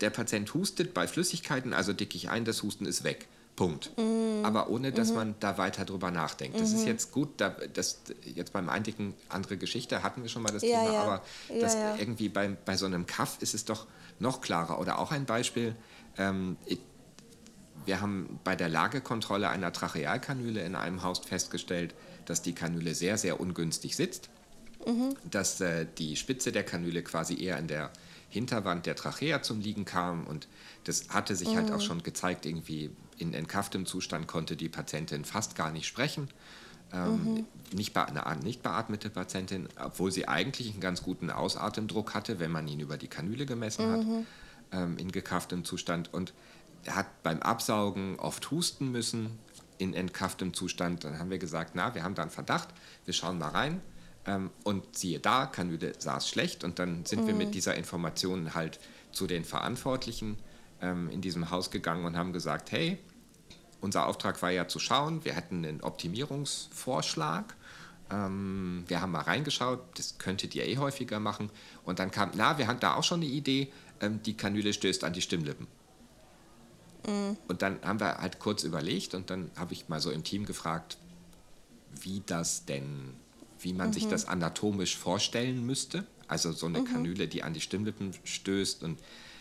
der 0.00 0.10
Patient 0.10 0.52
hustet 0.54 0.94
bei 0.94 1.06
Flüssigkeiten, 1.06 1.72
also 1.72 1.92
dicke 1.92 2.16
ich 2.16 2.28
ein, 2.28 2.44
das 2.44 2.62
Husten 2.62 2.86
ist 2.86 3.04
weg. 3.04 3.28
Punkt. 3.60 3.92
Mhm. 3.98 4.42
Aber 4.42 4.70
ohne, 4.70 4.90
dass 4.90 5.12
man 5.12 5.34
da 5.38 5.58
weiter 5.58 5.84
drüber 5.84 6.10
nachdenkt. 6.10 6.58
Das 6.58 6.72
ist 6.72 6.86
jetzt 6.86 7.12
gut, 7.12 7.28
da, 7.36 7.54
das, 7.74 8.00
jetzt 8.24 8.54
beim 8.54 8.70
Eindicken 8.70 9.12
andere 9.28 9.58
Geschichte 9.58 10.02
hatten 10.02 10.22
wir 10.22 10.30
schon 10.30 10.40
mal 10.42 10.50
das 10.50 10.62
Ja, 10.62 10.80
Thema, 10.80 10.92
ja. 10.94 11.02
aber 11.02 11.22
Ja, 11.50 11.60
das 11.60 11.74
irgendwie 12.00 12.30
bei, 12.30 12.48
bei 12.48 12.78
so 12.78 12.86
einem 12.86 13.04
Kaff 13.04 13.36
ist 13.40 13.52
es 13.52 13.66
doch 13.66 13.86
noch 14.18 14.40
klarer. 14.40 14.80
Oder 14.80 14.98
auch 14.98 15.12
ein 15.12 15.26
Beispiel, 15.26 15.76
ähm, 16.16 16.56
ich, 16.64 16.78
wir 17.84 18.00
haben 18.00 18.40
bei 18.44 18.56
der 18.56 18.70
Lagekontrolle 18.70 19.50
einer 19.50 19.74
Trachealkanüle 19.74 20.62
in 20.62 20.74
einem 20.74 21.02
Haus 21.02 21.18
festgestellt, 21.18 21.94
dass 22.24 22.40
die 22.40 22.54
Kanüle 22.54 22.94
sehr, 22.94 23.18
sehr 23.18 23.40
ungünstig 23.40 23.94
sitzt. 23.94 24.30
Dass 25.30 25.60
äh, 25.60 25.84
die 25.98 26.16
Spitze 26.16 26.50
der 26.50 26.64
Kanüle 26.64 27.02
quasi 27.02 27.38
eher 27.38 27.58
in 27.58 27.66
der 27.66 27.90
Hinterwand 28.30 28.86
der 28.86 28.96
Trachea 28.96 29.42
zum 29.42 29.60
Liegen 29.60 29.84
kam. 29.84 30.26
Und 30.26 30.48
das 30.84 31.10
hatte 31.10 31.36
sich 31.36 31.54
halt 31.56 31.70
auch 31.70 31.82
schon 31.82 32.02
gezeigt, 32.02 32.46
irgendwie 32.46 32.90
in 33.20 33.34
entkafftem 33.34 33.86
Zustand 33.86 34.26
konnte 34.26 34.56
die 34.56 34.68
Patientin 34.68 35.24
fast 35.24 35.54
gar 35.54 35.70
nicht 35.70 35.86
sprechen. 35.86 36.28
Ähm, 36.92 37.46
nicht, 37.72 37.94
be 37.94 38.04
eine 38.04 38.24
nicht 38.42 38.62
beatmete 38.62 39.10
Patientin, 39.10 39.68
obwohl 39.78 40.10
sie 40.10 40.26
eigentlich 40.26 40.72
einen 40.72 40.80
ganz 40.80 41.02
guten 41.02 41.30
Ausatemdruck 41.30 42.14
hatte, 42.14 42.40
wenn 42.40 42.50
man 42.50 42.66
ihn 42.66 42.80
über 42.80 42.96
die 42.96 43.06
Kanüle 43.06 43.46
gemessen 43.46 43.92
hat, 43.92 44.06
ähm, 44.72 44.98
in 44.98 45.12
gekafftem 45.12 45.64
Zustand. 45.64 46.12
Und 46.12 46.32
er 46.84 46.96
hat 46.96 47.22
beim 47.22 47.40
Absaugen 47.40 48.18
oft 48.18 48.50
husten 48.50 48.90
müssen 48.90 49.38
in 49.78 49.94
entkafftem 49.94 50.52
Zustand. 50.52 51.04
Dann 51.04 51.18
haben 51.18 51.30
wir 51.30 51.38
gesagt, 51.38 51.72
na, 51.74 51.94
wir 51.94 52.02
haben 52.02 52.14
da 52.14 52.22
einen 52.22 52.30
Verdacht, 52.30 52.68
wir 53.04 53.14
schauen 53.14 53.38
mal 53.38 53.50
rein. 53.50 53.80
Ähm, 54.26 54.50
und 54.64 54.96
siehe 54.96 55.20
da, 55.20 55.46
Kanüle 55.46 55.92
saß 55.96 56.28
schlecht. 56.28 56.64
Und 56.64 56.78
dann 56.78 57.06
sind 57.06 57.26
wir 57.26 57.34
mit 57.34 57.54
dieser 57.54 57.76
Information 57.76 58.54
halt 58.54 58.80
zu 59.12 59.26
den 59.26 59.44
Verantwortlichen 59.44 60.38
ähm, 60.82 61.08
in 61.10 61.20
diesem 61.20 61.50
Haus 61.50 61.70
gegangen 61.70 62.04
und 62.04 62.16
haben 62.16 62.32
gesagt, 62.32 62.72
hey, 62.72 62.98
unser 63.80 64.06
Auftrag 64.06 64.40
war 64.42 64.50
ja 64.50 64.68
zu 64.68 64.78
schauen, 64.78 65.24
wir 65.24 65.34
hätten 65.34 65.64
einen 65.64 65.80
Optimierungsvorschlag. 65.82 67.56
Ähm, 68.10 68.84
wir 68.88 69.00
haben 69.00 69.12
mal 69.12 69.22
reingeschaut, 69.22 69.80
das 69.96 70.18
könntet 70.18 70.54
ihr 70.54 70.66
eh 70.66 70.78
häufiger 70.78 71.20
machen. 71.20 71.50
Und 71.84 71.98
dann 71.98 72.10
kam, 72.10 72.30
na, 72.34 72.58
wir 72.58 72.66
haben 72.66 72.80
da 72.80 72.94
auch 72.94 73.04
schon 73.04 73.20
eine 73.20 73.30
Idee, 73.30 73.72
ähm, 74.00 74.22
die 74.22 74.36
Kanüle 74.36 74.72
stößt 74.72 75.04
an 75.04 75.12
die 75.12 75.22
Stimmlippen. 75.22 75.66
Und 77.48 77.62
dann 77.62 77.78
haben 77.82 78.00
wir 78.00 78.18
halt 78.18 78.38
kurz 78.38 78.62
überlegt 78.62 79.14
und 79.14 79.30
dann 79.30 79.50
habe 79.56 79.72
ich 79.72 79.88
mal 79.88 80.00
so 80.00 80.10
im 80.10 80.22
Team 80.22 80.44
gefragt, 80.44 80.98
wie 82.00 82.22
das 82.26 82.66
denn, 82.66 83.14
wie 83.58 83.72
man 83.72 83.92
sich 83.92 84.06
das 84.06 84.26
anatomisch 84.26 84.96
vorstellen 84.96 85.64
müsste. 85.64 86.04
Also 86.28 86.52
so 86.52 86.66
eine 86.66 86.84
Kanüle, 86.84 87.26
die 87.26 87.42
an 87.42 87.54
die 87.54 87.60
Stimmlippen 87.60 88.12
stößt 88.24 88.82
und 88.84 88.98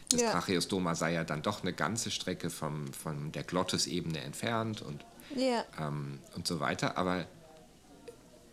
das 0.09 0.21
Ja. 0.21 0.31
Tracheostoma 0.31 0.95
sei 0.95 1.13
ja 1.13 1.23
dann 1.23 1.41
doch 1.41 1.61
eine 1.61 1.73
ganze 1.73 2.11
Strecke 2.11 2.49
vom, 2.49 2.91
von 2.93 3.31
der 3.31 3.43
Glottisebene 3.43 4.19
entfernt 4.21 4.81
und, 4.81 5.05
Ja. 5.35 5.63
ähm, 5.79 6.19
und 6.35 6.47
so 6.47 6.59
weiter. 6.59 6.97
Aber 6.97 7.25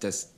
das, 0.00 0.32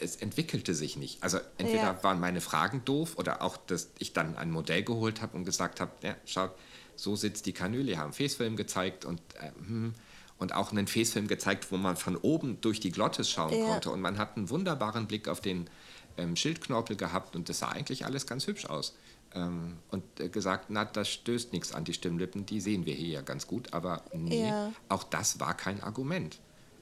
es 0.00 0.16
entwickelte 0.16 0.74
sich 0.74 0.96
nicht. 0.96 1.22
Also 1.22 1.38
entweder 1.58 1.84
Ja. 1.94 2.02
waren 2.02 2.18
meine 2.20 2.40
Fragen 2.40 2.84
doof 2.84 3.14
oder 3.16 3.42
auch, 3.42 3.56
dass 3.56 3.90
ich 3.98 4.12
dann 4.12 4.36
ein 4.36 4.50
Modell 4.50 4.82
geholt 4.82 5.22
habe 5.22 5.36
und 5.36 5.44
gesagt 5.44 5.80
habe, 5.80 5.92
ja, 6.02 6.16
schaut, 6.24 6.52
so 6.96 7.16
sitzt 7.16 7.46
die 7.46 7.52
Kanüle, 7.52 7.96
haben 7.98 8.12
Facefilm 8.12 8.56
gezeigt 8.56 9.04
und, 9.04 9.20
äh, 9.40 9.50
hm, 9.66 9.94
und 10.38 10.52
auch 10.52 10.72
einen 10.72 10.88
Facefilm 10.88 11.28
gezeigt, 11.28 11.70
wo 11.70 11.76
man 11.76 11.96
von 11.96 12.16
oben 12.16 12.60
durch 12.60 12.80
die 12.80 12.90
Glottis 12.90 13.30
schauen 13.30 13.56
Ja. 13.56 13.64
konnte. 13.64 13.90
Und 13.90 14.00
man 14.00 14.18
hat 14.18 14.36
einen 14.36 14.50
wunderbaren 14.50 15.06
Blick 15.06 15.28
auf 15.28 15.40
den 15.40 15.70
ähm, 16.16 16.36
Schildknorpel 16.36 16.96
gehabt 16.96 17.34
und 17.34 17.48
das 17.48 17.60
sah 17.60 17.68
eigentlich 17.70 18.04
alles 18.04 18.26
ganz 18.26 18.46
hübsch 18.46 18.66
aus. 18.66 18.96
Ähm, 19.34 19.78
und 19.90 20.04
äh, 20.20 20.28
gesagt, 20.28 20.66
na, 20.68 20.84
das 20.84 21.08
stößt 21.08 21.52
nichts 21.52 21.72
an 21.72 21.84
die 21.84 21.92
Stimmlippen, 21.92 22.46
die 22.46 22.60
sehen 22.60 22.86
wir 22.86 22.94
hier 22.94 23.08
ja 23.08 23.20
ganz 23.22 23.46
gut, 23.46 23.72
aber 23.72 24.02
nee, 24.12 24.48
Ja. 24.48 24.72
auch 24.88 25.02
das 25.04 25.40
war 25.40 25.54
kein 25.56 25.82
Argument. 25.82 26.38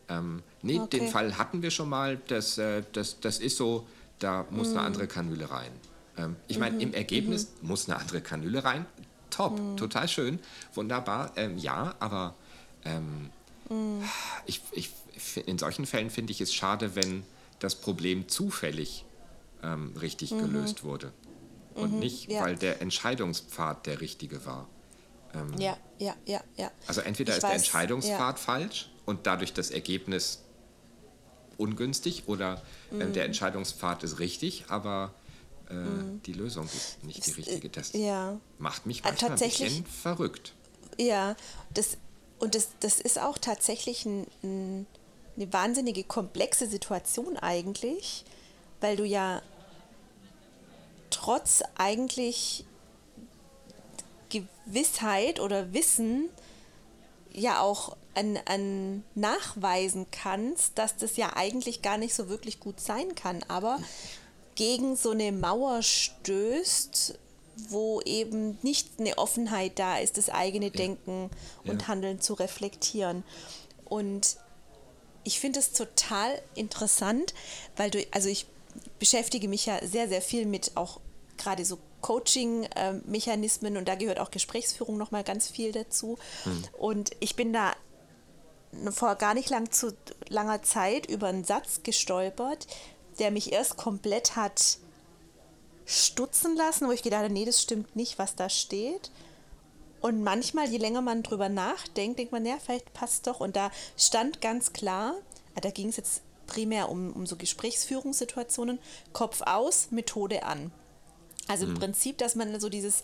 Ähm, 0.09 0.43
nee, 0.61 0.79
Okay. 0.79 0.99
den 0.99 1.09
Fall 1.09 1.39
hatten 1.39 1.63
wir 1.63 1.71
schon 1.71 1.89
mal, 1.89 2.19
das, 2.29 2.59
äh, 2.59 2.83
das, 2.93 3.21
das 3.21 3.39
ist 3.39 3.57
so, 3.57 3.87
da 4.19 4.47
muss 4.51 4.71
Mhm. 4.71 4.77
eine 4.79 4.87
andere 4.87 5.07
Kanüle 5.07 5.51
rein. 5.51 5.73
Ähm, 6.19 6.37
ich 6.47 6.59
meine, 6.59 6.77
im 6.79 6.93
Ergebnis 6.93 7.55
muss 7.63 7.89
eine 7.89 7.99
andere 7.99 8.21
Kanüle 8.21 8.63
rein. 8.65 8.85
Top, 9.31 9.59
Mhm. 9.59 9.77
total 9.79 10.09
schön, 10.09 10.39
wunderbar, 10.75 11.33
ähm, 11.37 11.57
ja, 11.57 11.95
aber 12.01 12.35
ähm, 12.85 13.31
Mhm. 13.71 14.03
ich, 14.45 14.61
ich, 14.73 14.91
in 15.47 15.57
solchen 15.59 15.87
Fällen 15.87 16.11
finde 16.11 16.33
ich 16.33 16.41
es 16.43 16.53
schade, 16.53 16.95
wenn 16.97 17.25
das 17.61 17.77
Problem 17.77 18.29
zufällig 18.29 19.07
ähm, 19.63 19.95
richtig 20.01 20.37
gelöst 20.39 20.85
wurde. 20.85 21.13
Und 21.75 21.99
nicht, 21.99 22.29
Mhm. 22.29 22.35
ja. 22.35 22.43
weil 22.43 22.57
der 22.57 22.81
Entscheidungspfad 22.83 23.87
der 23.87 24.01
richtige 24.01 24.45
war. 24.45 24.69
Ja, 25.59 25.79
ja, 25.99 26.15
ja, 26.27 26.43
ja. 26.57 26.71
Also 26.87 27.01
entweder 27.01 27.31
Ich 27.33 27.37
ist 27.39 27.43
der 27.43 27.51
weiß, 27.51 27.57
Entscheidungspfad 27.63 28.39
falsch 28.39 28.91
und 29.07 29.27
dadurch 29.27 29.55
das 29.55 29.71
Ergebnis 29.71 30.43
ungünstig 31.57 32.25
oder 32.27 32.63
äh, 32.91 32.95
Mhm. 33.05 33.13
der 33.13 33.25
Entscheidungspfad 33.25 34.03
ist 34.03 34.19
richtig, 34.19 34.67
aber 34.69 35.15
äh, 35.71 35.75
die 36.27 36.33
Lösung 36.35 36.67
ist 36.67 37.03
nicht 37.03 37.25
die 37.27 37.31
richtige. 37.33 37.69
Das 37.71 37.93
Ja. 37.95 38.39
macht 38.59 38.85
mich 38.87 39.01
Ah, 39.05 39.09
manchmal 39.09 39.31
ein 39.31 39.39
tatsächlich- 39.39 39.69
bisschen 39.85 39.87
verrückt. 39.87 40.53
Ja, 40.99 41.35
das, 41.73 41.97
und 42.39 42.55
das, 42.55 42.69
das 42.81 43.01
ist 43.01 43.19
auch 43.19 43.39
tatsächlich 43.39 44.05
ein, 44.05 44.27
ein, 44.43 44.87
eine 45.37 45.51
wahnsinnige 45.53 46.05
komplexe 46.05 46.67
Situation 46.67 47.39
eigentlich, 47.39 48.25
weil 48.83 48.97
du 48.97 49.05
ja 49.05 49.41
trotz 51.23 51.63
eigentlich 51.77 52.65
Gewissheit 54.29 55.41
oder 55.41 55.73
Wissen 55.73 56.31
ja 57.33 57.61
auch 57.61 57.97
an, 58.15 58.39
an 58.47 59.05
nachweisen 59.15 60.07
kannst, 60.11 60.79
dass 60.79 60.97
das 60.97 61.17
ja 61.17 61.35
eigentlich 61.37 61.81
gar 61.81 61.97
nicht 61.97 62.15
so 62.15 62.29
wirklich 62.29 62.61
gut 62.61 62.81
sein 62.81 63.15
kann, 63.15 63.43
aber 63.49 63.79
gegen 64.55 64.97
so 64.97 65.11
eine 65.11 65.33
Mauer 65.33 65.83
stößt, 65.83 67.19
wo 67.69 68.01
eben 68.03 68.59
nicht 68.63 68.89
eine 68.99 69.17
Offenheit 69.17 69.79
da 69.79 69.99
ist, 69.99 70.19
das 70.19 70.29
eigene 70.29 70.71
Denken 70.71 71.31
und 71.65 71.83
Ja. 71.83 71.89
Handeln 71.89 72.21
zu 72.21 72.35
reflektieren. 72.35 73.23
Und 73.85 74.37
ich 75.25 75.39
finde 75.39 75.61
es 75.61 75.73
total 75.73 76.43
interessant, 76.55 77.33
weil 77.77 77.91
du, 77.91 78.05
also 78.11 78.29
ich 78.29 78.47
beschäftige 78.99 79.49
mich 79.49 79.67
ja 79.67 79.87
sehr, 79.87 80.09
sehr 80.09 80.23
viel 80.23 80.47
mit 80.47 80.73
auch 80.77 81.01
gerade 81.43 81.65
so 81.65 81.79
Coaching-Mechanismen 82.01 83.77
und 83.77 83.87
da 83.87 83.95
gehört 83.95 84.19
auch 84.19 84.31
Gesprächsführung 84.31 84.97
nochmal 84.97 85.25
ganz 85.25 85.49
viel 85.49 85.73
dazu. 85.73 86.19
Und 86.79 87.11
ich 87.21 87.37
bin 87.37 87.53
da 87.53 87.73
vor 88.91 89.17
gar 89.17 89.35
nicht 89.35 89.51
lang 89.51 89.71
zu 89.71 89.95
langer 90.29 90.63
Zeit 90.63 91.07
über 91.07 91.29
einen 91.29 91.45
Satz 91.45 91.83
gestolpert, 91.83 92.67
der 93.19 93.31
mich 93.31 93.53
erst 93.53 93.77
komplett 93.77 94.37
hat 94.37 94.79
stutzen 95.85 96.57
lassen, 96.57 96.89
wo 96.89 96.93
ich 96.93 97.03
gedacht 97.03 97.25
habe, 97.25 97.33
nee, 97.33 97.45
das 97.45 97.61
stimmt 97.61 97.97
nicht, 97.97 98.19
was 98.19 98.35
da 98.35 98.49
steht. 98.49 99.11
Und 100.01 100.23
manchmal, 100.23 100.69
je 100.69 100.79
länger 100.79 101.03
man 101.03 101.23
drüber 101.23 101.49
nachdenkt, 101.49 102.19
denkt 102.19 102.33
man, 102.33 102.45
ja, 102.45 102.57
vielleicht 102.65 102.93
passt 102.93 103.27
doch. 103.27 103.41
Und 103.41 103.57
da 103.57 103.71
stand 103.97 104.41
ganz 104.41 104.73
klar, 104.73 105.15
ah, 105.55 105.61
da 105.61 105.71
ging 105.71 105.89
es 105.89 105.97
jetzt 105.97 106.23
primär 106.47 106.89
um, 106.89 107.13
um 107.13 107.27
so 107.27 107.37
Gesprächsführungssituationen, 107.37 108.79
Kopf 109.13 109.43
aus, 109.43 109.89
Methode 109.91 110.45
an. 110.45 110.73
Also 111.49 111.67
im 111.67 111.75
Prinzip, 111.75 112.19
dass 112.19 112.35
man 112.35 112.59
so 112.61 112.69
dieses, 112.69 113.03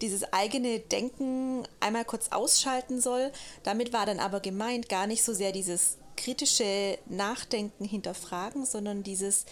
dieses 0.00 0.32
eigene 0.32 0.80
Denken 0.80 1.64
einmal 1.80 2.04
kurz 2.04 2.28
ausschalten 2.30 3.00
soll. 3.00 3.30
Damit 3.62 3.92
war 3.92 4.06
dann 4.06 4.18
aber 4.18 4.40
gemeint 4.40 4.88
gar 4.88 5.06
nicht 5.06 5.22
so 5.22 5.32
sehr 5.32 5.52
dieses 5.52 5.98
kritische 6.16 6.98
Nachdenken 7.06 7.84
hinterfragen, 7.84 8.64
sondern 8.64 9.02
dieses 9.02 9.44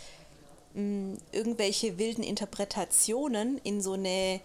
mh, 0.75 1.19
irgendwelche 1.33 1.99
wilden 1.99 2.23
Interpretationen 2.23 3.59
in 3.59 3.81
so 3.81 3.93
eine 3.93 4.41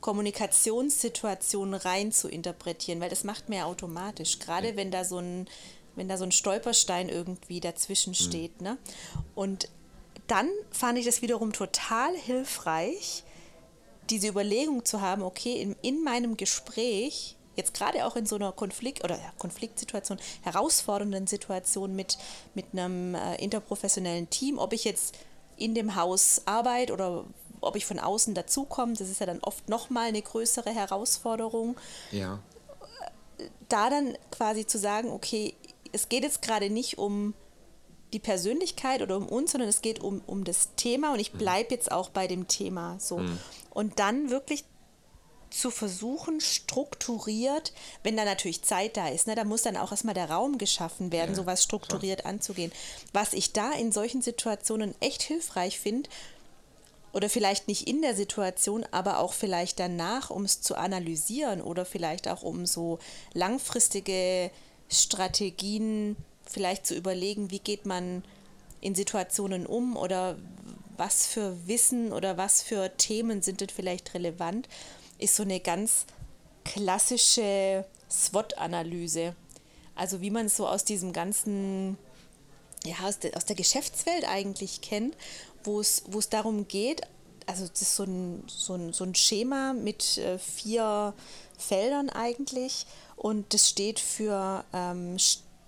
Kommunikationssituation 0.00 1.74
rein 1.74 2.10
zu 2.10 2.28
interpretieren, 2.28 3.00
weil 3.00 3.10
das 3.10 3.24
macht 3.24 3.48
man 3.48 3.58
ja 3.58 3.64
automatisch, 3.66 4.38
gerade 4.38 4.76
wenn 4.76 4.90
da 4.90 5.04
so 5.04 5.18
ein 5.18 5.46
wenn 5.96 6.08
da 6.08 6.16
so 6.16 6.24
ein 6.24 6.32
Stolperstein 6.32 7.08
irgendwie 7.08 7.60
dazwischen 7.60 8.14
steht. 8.14 8.60
Ne? 8.62 8.78
Und 9.34 9.68
dann 10.30 10.48
fand 10.70 10.96
ich 10.98 11.06
das 11.06 11.22
wiederum 11.22 11.52
total 11.52 12.14
hilfreich, 12.14 13.24
diese 14.10 14.28
Überlegung 14.28 14.84
zu 14.84 15.00
haben, 15.00 15.22
okay, 15.22 15.60
in, 15.60 15.76
in 15.82 16.04
meinem 16.04 16.36
Gespräch, 16.36 17.36
jetzt 17.56 17.74
gerade 17.74 18.06
auch 18.06 18.14
in 18.14 18.26
so 18.26 18.36
einer 18.36 18.52
Konflikt- 18.52 19.02
oder 19.02 19.16
ja, 19.16 19.32
Konfliktsituation, 19.38 20.18
herausfordernden 20.42 21.26
Situation 21.26 21.96
mit, 21.96 22.16
mit 22.54 22.66
einem 22.72 23.14
äh, 23.14 23.36
interprofessionellen 23.36 24.30
Team, 24.30 24.58
ob 24.58 24.72
ich 24.72 24.84
jetzt 24.84 25.16
in 25.56 25.74
dem 25.74 25.96
Haus 25.96 26.42
arbeite 26.46 26.92
oder 26.92 27.24
ob 27.60 27.76
ich 27.76 27.84
von 27.84 27.98
außen 27.98 28.34
dazukomme, 28.34 28.94
das 28.94 29.10
ist 29.10 29.20
ja 29.20 29.26
dann 29.26 29.40
oft 29.40 29.68
nochmal 29.68 30.08
eine 30.08 30.22
größere 30.22 30.70
Herausforderung. 30.70 31.76
Ja. 32.10 32.38
Da 33.68 33.90
dann 33.90 34.16
quasi 34.30 34.66
zu 34.66 34.78
sagen, 34.78 35.10
okay, 35.10 35.54
es 35.92 36.08
geht 36.08 36.22
jetzt 36.22 36.40
gerade 36.40 36.70
nicht 36.70 36.98
um 36.98 37.34
die 38.12 38.18
Persönlichkeit 38.18 39.02
oder 39.02 39.16
um 39.16 39.28
uns, 39.28 39.52
sondern 39.52 39.68
es 39.68 39.82
geht 39.82 40.00
um, 40.00 40.22
um 40.26 40.44
das 40.44 40.70
Thema 40.76 41.12
und 41.12 41.20
ich 41.20 41.32
bleibe 41.32 41.74
jetzt 41.74 41.92
auch 41.92 42.10
bei 42.10 42.26
dem 42.26 42.48
Thema 42.48 42.98
so. 42.98 43.18
Mhm. 43.18 43.38
Und 43.70 43.98
dann 43.98 44.30
wirklich 44.30 44.64
zu 45.50 45.70
versuchen, 45.70 46.40
strukturiert, 46.40 47.72
wenn 48.04 48.16
da 48.16 48.24
natürlich 48.24 48.62
Zeit 48.62 48.96
da 48.96 49.08
ist, 49.08 49.26
ne, 49.26 49.34
da 49.34 49.44
muss 49.44 49.62
dann 49.62 49.76
auch 49.76 49.90
erstmal 49.90 50.14
der 50.14 50.30
Raum 50.30 50.58
geschaffen 50.58 51.10
werden, 51.10 51.30
Ja, 51.30 51.36
sowas 51.36 51.62
strukturiert 51.62 52.24
anzugehen. 52.24 52.72
Was 53.12 53.32
ich 53.32 53.52
da 53.52 53.72
in 53.72 53.90
solchen 53.90 54.22
Situationen 54.22 54.94
echt 55.00 55.22
hilfreich 55.22 55.80
finde, 55.80 56.08
oder 57.12 57.28
vielleicht 57.28 57.68
nicht 57.68 57.88
in 57.88 58.02
der 58.02 58.14
Situation, 58.14 58.86
aber 58.92 59.18
auch 59.18 59.32
vielleicht 59.32 59.80
danach, 59.80 60.30
um 60.30 60.44
es 60.44 60.60
zu 60.60 60.76
analysieren 60.76 61.60
oder 61.60 61.84
vielleicht 61.84 62.28
auch 62.28 62.42
um 62.42 62.66
so 62.66 62.98
langfristige 63.32 64.50
Strategien 64.88 66.16
vielleicht 66.46 66.86
zu 66.86 66.94
überlegen, 66.94 67.50
wie 67.50 67.58
geht 67.58 67.86
man 67.86 68.24
in 68.80 68.94
Situationen 68.94 69.66
um 69.66 69.96
oder 69.96 70.36
was 70.96 71.26
für 71.26 71.56
Wissen 71.66 72.12
oder 72.12 72.36
was 72.36 72.62
für 72.62 72.96
Themen 72.96 73.42
sind 73.42 73.60
denn 73.60 73.68
vielleicht 73.68 74.14
relevant, 74.14 74.68
ist 75.18 75.36
so 75.36 75.42
eine 75.42 75.60
ganz 75.60 76.06
klassische 76.64 77.84
SWOT-Analyse. 78.10 79.34
Also 79.94 80.20
wie 80.20 80.30
man 80.30 80.46
es 80.46 80.56
so 80.56 80.66
aus 80.66 80.84
diesem 80.84 81.12
ganzen, 81.12 81.98
ja, 82.84 82.96
aus 83.02 83.18
der, 83.18 83.36
aus 83.36 83.44
der 83.44 83.56
Geschäftswelt 83.56 84.24
eigentlich 84.28 84.80
kennt, 84.80 85.16
wo 85.64 85.80
es, 85.80 86.04
wo 86.06 86.18
es 86.18 86.28
darum 86.28 86.68
geht, 86.68 87.02
also 87.46 87.66
das 87.66 87.82
ist 87.82 87.96
so 87.96 88.04
ein, 88.04 88.44
so 88.46 88.74
ein, 88.74 88.92
so 88.92 89.04
ein 89.04 89.14
Schema 89.14 89.72
mit 89.72 90.18
äh, 90.18 90.38
vier 90.38 91.14
Feldern 91.58 92.08
eigentlich 92.08 92.86
und 93.16 93.52
das 93.52 93.68
steht 93.68 93.98
für 93.98 94.64
ähm, 94.72 95.18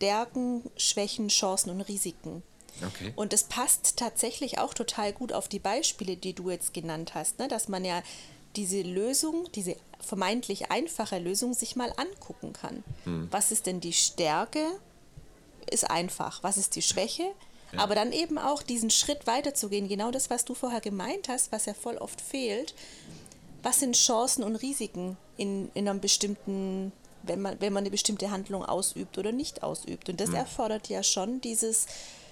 Stärken, 0.02 0.68
Schwächen, 0.76 1.28
Chancen 1.28 1.70
und 1.70 1.82
Risiken. 1.82 2.42
Okay. 2.84 3.12
Und 3.14 3.32
das 3.32 3.44
passt 3.44 3.96
tatsächlich 3.96 4.58
auch 4.58 4.74
total 4.74 5.12
gut 5.12 5.32
auf 5.32 5.46
die 5.46 5.60
Beispiele, 5.60 6.16
die 6.16 6.32
du 6.32 6.50
jetzt 6.50 6.74
genannt 6.74 7.14
hast, 7.14 7.38
ne? 7.38 7.46
dass 7.46 7.68
man 7.68 7.84
ja 7.84 8.02
diese 8.56 8.82
Lösung, 8.82 9.48
diese 9.54 9.76
vermeintlich 10.00 10.72
einfache 10.72 11.20
Lösung 11.20 11.54
sich 11.54 11.76
mal 11.76 11.92
angucken 11.96 12.52
kann. 12.52 12.82
Was 13.30 13.52
ist 13.52 13.66
denn 13.66 13.78
die 13.78 13.92
Stärke? 13.92 14.66
Ist 15.70 15.88
einfach. 15.88 16.42
Was 16.42 16.56
ist 16.56 16.74
die 16.74 16.82
Schwäche? 16.82 17.30
Aber 17.76 17.94
dann 17.94 18.10
eben 18.10 18.38
auch 18.38 18.62
diesen 18.62 18.90
Schritt 18.90 19.28
weiterzugehen, 19.28 19.86
genau 19.88 20.10
das, 20.10 20.30
was 20.30 20.44
du 20.44 20.54
vorher 20.54 20.80
gemeint 20.80 21.28
hast, 21.28 21.52
was 21.52 21.66
ja 21.66 21.74
voll 21.74 21.96
oft 21.96 22.20
fehlt. 22.20 22.74
Was 23.62 23.78
sind 23.78 23.94
Chancen 23.94 24.42
und 24.42 24.56
Risiken 24.56 25.16
in, 25.36 25.70
in 25.74 25.88
einem 25.88 26.00
bestimmten, 26.00 26.90
wenn 27.22 27.40
man, 27.40 27.60
wenn 27.60 27.72
man 27.72 27.82
eine 27.82 27.90
bestimmte 27.90 28.30
Handlung 28.30 28.64
ausübt 28.64 29.18
oder 29.18 29.32
nicht 29.32 29.62
ausübt? 29.62 30.08
Und 30.08 30.20
das 30.20 30.30
erfordert 30.30 30.88
ja 30.88 31.02
schon 31.02 31.40
dieses 31.40 31.86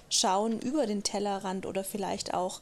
Schauen 0.09 0.59
über 0.59 0.85
den 0.85 1.03
Tellerrand 1.03 1.65
oder 1.65 1.83
vielleicht 1.83 2.33
auch 2.33 2.61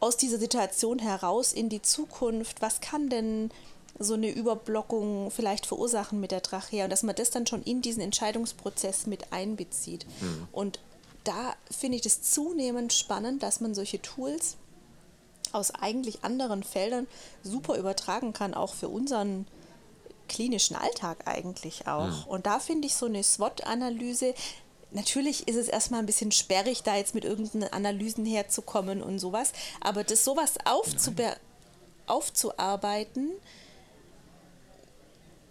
aus 0.00 0.16
dieser 0.16 0.38
Situation 0.38 0.98
heraus 0.98 1.52
in 1.52 1.68
die 1.68 1.82
Zukunft, 1.82 2.60
was 2.60 2.80
kann 2.80 3.08
denn 3.08 3.50
so 3.98 4.14
eine 4.14 4.30
Überblockung 4.30 5.30
vielleicht 5.30 5.64
verursachen 5.64 6.20
mit 6.20 6.30
der 6.30 6.42
Trachea 6.42 6.84
und 6.84 6.90
dass 6.90 7.02
man 7.02 7.14
das 7.14 7.30
dann 7.30 7.46
schon 7.46 7.62
in 7.62 7.80
diesen 7.80 8.02
Entscheidungsprozess 8.02 9.06
mit 9.06 9.32
einbezieht. 9.32 10.06
Und 10.52 10.80
da 11.24 11.54
finde 11.70 11.96
ich 11.96 12.02
das 12.02 12.20
zunehmend 12.22 12.92
spannend, 12.92 13.42
dass 13.42 13.60
man 13.60 13.74
solche 13.74 14.00
Tools 14.02 14.56
aus 15.52 15.70
eigentlich 15.70 16.24
anderen 16.24 16.62
Feldern 16.62 17.06
super 17.42 17.78
übertragen 17.78 18.32
kann, 18.32 18.54
auch 18.54 18.74
für 18.74 18.88
unseren 18.88 19.46
klinischen 20.28 20.76
Alltag 20.76 21.26
eigentlich 21.26 21.86
auch. 21.86 22.26
Und 22.26 22.46
da 22.46 22.58
finde 22.58 22.86
ich 22.86 22.94
so 22.94 23.06
eine 23.06 23.22
SWOT-Analyse, 23.22 24.34
natürlich 24.90 25.48
ist 25.48 25.56
es 25.56 25.68
erstmal 25.68 26.00
ein 26.00 26.06
bisschen 26.06 26.32
sperrig, 26.32 26.82
da 26.82 26.96
jetzt 26.96 27.14
mit 27.14 27.24
irgendeinen 27.24 27.72
Analysen 27.72 28.24
herzukommen 28.24 29.02
und 29.02 29.18
sowas, 29.18 29.52
aber 29.80 30.04
das 30.04 30.24
sowas 30.24 30.54
aufzuarbeiten, 32.06 33.30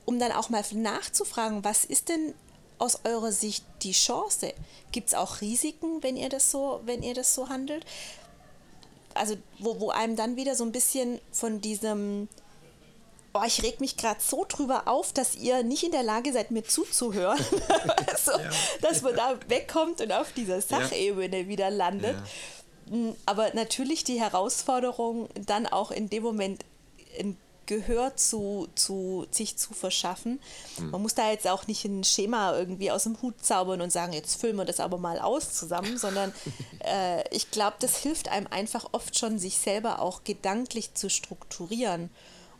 um 0.05 0.19
dann 0.19 0.31
auch 0.31 0.49
mal 0.49 0.63
nachzufragen, 0.73 1.63
was 1.63 1.85
ist 1.85 2.09
denn 2.09 2.33
aus 2.77 2.99
eurer 3.05 3.31
Sicht 3.31 3.65
die 3.83 3.93
Chance? 3.93 4.53
Gibt 4.91 5.07
es 5.09 5.13
auch 5.13 5.41
Risiken, 5.41 6.03
wenn 6.03 6.17
ihr 6.17 6.29
das 6.29 6.51
so, 6.51 6.81
wenn 6.85 7.03
ihr 7.03 7.13
das 7.13 7.33
so 7.33 7.49
handelt? 7.49 7.85
Also, 9.13 9.35
wo, 9.59 9.79
wo 9.79 9.89
einem 9.91 10.15
dann 10.15 10.35
wieder 10.35 10.55
so 10.55 10.65
ein 10.65 10.73
bisschen 10.73 11.19
von 11.31 11.61
diesem 11.61 12.27
oh, 13.35 13.43
ich 13.45 13.61
reg 13.63 13.79
mich 13.79 13.97
gerade 13.97 14.19
so 14.21 14.45
drüber 14.47 14.87
auf, 14.87 15.13
dass 15.13 15.35
ihr 15.35 15.63
nicht 15.63 15.83
in 15.83 15.91
der 15.91 16.03
Lage 16.03 16.31
seid, 16.31 16.51
mir 16.51 16.63
zuzuhören. 16.63 17.37
also, 18.07 18.31
Dass 18.81 19.01
man 19.01 19.15
da 19.15 19.37
wegkommt 19.47 20.01
und 20.01 20.11
auf 20.11 20.31
dieser 20.31 20.61
Sachebene 20.61 21.47
wieder 21.47 21.69
landet. 21.69 22.15
Mm, 22.89 23.11
Aber 23.25 23.53
natürlich 23.53 24.03
die 24.03 24.19
Herausforderung, 24.19 25.29
dann 25.33 25.67
auch 25.67 25.91
in 25.91 26.09
dem 26.09 26.23
Moment 26.23 26.63
ein 27.19 27.37
Gehör 27.65 28.15
zu, 28.15 28.67
zu 28.75 29.25
sich 29.31 29.57
zu 29.57 29.73
verschaffen. 29.73 30.39
Man 30.77 31.01
muss 31.01 31.15
da 31.15 31.31
jetzt 31.31 31.47
auch 31.47 31.65
nicht 31.67 31.83
ein 31.85 32.03
Schema 32.03 32.55
irgendwie 32.55 32.91
aus 32.91 33.03
dem 33.03 33.19
Hut 33.21 33.43
zaubern 33.43 33.81
und 33.81 33.91
sagen, 33.91 34.13
jetzt 34.13 34.39
füllen 34.39 34.55
wir 34.55 34.65
das 34.65 34.79
aber 34.79 34.97
mal 34.97 35.19
aus 35.19 35.53
zusammen, 35.53 35.97
sondern 35.97 36.33
äh, 36.83 37.27
ich 37.35 37.51
glaube, 37.51 37.77
das 37.79 37.97
hilft 37.97 38.29
einem 38.29 38.47
einfach 38.47 38.89
oft 38.91 39.17
schon, 39.17 39.39
sich 39.39 39.57
selber 39.57 39.99
auch 39.99 40.23
gedanklich 40.23 40.93
zu 40.93 41.09
strukturieren. 41.09 42.11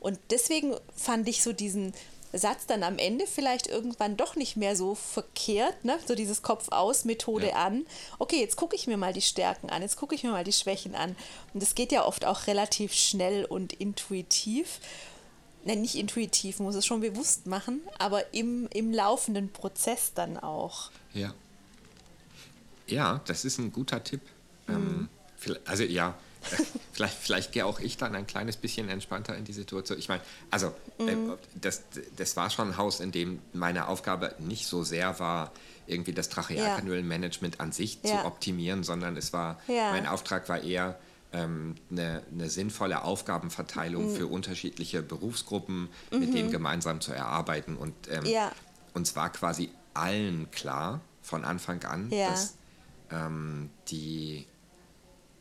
Und 0.06 0.20
deswegen 0.30 0.76
fand 0.96 1.28
ich 1.28 1.42
so 1.42 1.52
diesen 1.52 1.94
Satz 2.32 2.66
dann 2.68 2.84
am 2.84 2.98
Ende 3.00 3.26
vielleicht 3.28 3.66
irgendwann 3.68 4.18
doch 4.18 4.36
nicht 4.36 4.56
mehr 4.58 4.76
so 4.76 4.94
verkehrt, 4.94 5.84
ne? 5.86 5.98
so 6.06 6.14
dieses 6.16 6.42
Kopf-aus-Methode 6.42 7.48
Ja. 7.50 7.56
an. 7.66 7.86
Okay, 8.20 8.40
jetzt 8.40 8.56
gucke 8.58 8.76
ich 8.76 8.88
mir 8.88 8.98
mal 8.98 9.14
die 9.14 9.22
Stärken 9.22 9.70
an, 9.70 9.82
jetzt 9.82 9.96
gucke 9.96 10.14
ich 10.14 10.24
mir 10.24 10.32
mal 10.32 10.44
die 10.44 10.52
Schwächen 10.54 10.96
an. 10.96 11.16
Und 11.54 11.64
das 11.64 11.74
geht 11.76 11.92
ja 11.92 12.06
oft 12.06 12.26
auch 12.26 12.46
relativ 12.48 12.94
schnell 12.94 13.46
und 13.46 13.74
intuitiv. 13.74 14.80
Nein, 15.64 15.82
nicht 15.82 15.96
intuitiv, 15.96 16.60
muss 16.60 16.76
es 16.76 16.86
schon 16.86 17.02
bewusst 17.02 17.48
machen, 17.48 17.82
aber 17.98 18.34
im, 18.34 18.68
im 18.74 18.94
laufenden 18.94 19.50
Prozess 19.52 20.12
dann 20.14 20.38
auch. 20.38 20.92
Ja. 21.14 21.34
Ja, 22.88 23.22
das 23.26 23.46
ist 23.46 23.58
ein 23.58 23.72
guter 23.72 24.04
Tipp. 24.04 24.22
Ähm, 24.70 25.10
vielleicht- 25.38 25.68
also 25.68 25.84
ja, 25.84 26.16
vielleicht, 26.92 27.18
vielleicht 27.18 27.52
gehe 27.52 27.66
auch 27.66 27.80
ich 27.80 27.98
dann 27.98 28.16
ein 28.16 28.28
kleines 28.28 28.58
bisschen 28.58 28.90
entspannter 28.90 29.36
in 29.36 29.44
die 29.46 29.54
Situation. 29.54 29.98
Ich 30.00 30.08
meine, 30.10 30.22
also 30.52 30.68
äh, 31.00 31.16
das, 31.56 31.84
das 32.16 32.36
war 32.38 32.50
schon 32.50 32.70
ein 32.70 32.78
Haus, 32.78 33.00
in 33.00 33.12
dem 33.12 33.42
meine 33.54 33.88
Aufgabe 33.88 34.36
nicht 34.40 34.68
so 34.68 34.84
sehr 34.84 35.20
war, 35.20 35.52
irgendwie 35.88 36.14
das 36.14 36.30
Trachealkanülenmanagement 36.30 37.60
an 37.60 37.72
sich 37.72 38.02
zu 38.02 38.14
Ja. 38.16 38.26
optimieren, 38.26 38.84
sondern 38.84 39.18
es 39.18 39.34
war, 39.34 39.60
Ja. 39.68 39.92
mein 39.92 40.08
Auftrag 40.08 40.50
war 40.50 40.62
eher, 40.62 40.98
ähm, 41.34 41.76
eine, 41.92 42.24
eine 42.32 42.50
sinnvolle 42.50 43.04
Aufgabenverteilung 43.04 44.06
Mhm. 44.06 44.10
für 44.16 44.28
unterschiedliche 44.28 45.02
Berufsgruppen, 45.02 45.90
mit 46.12 46.34
denen 46.34 46.50
gemeinsam 46.50 47.02
zu 47.02 47.12
erarbeiten. 47.12 47.76
Und 47.76 47.94
ähm, 48.10 48.26
Ja. 48.26 48.52
uns 48.94 49.16
war 49.16 49.32
quasi 49.32 49.70
allen 49.94 50.50
klar 50.52 51.02
von 51.22 51.44
Anfang 51.44 51.84
an, 51.84 52.10
Ja. 52.12 52.30
dass 52.30 52.56
ähm, 53.12 53.70
die 53.90 54.48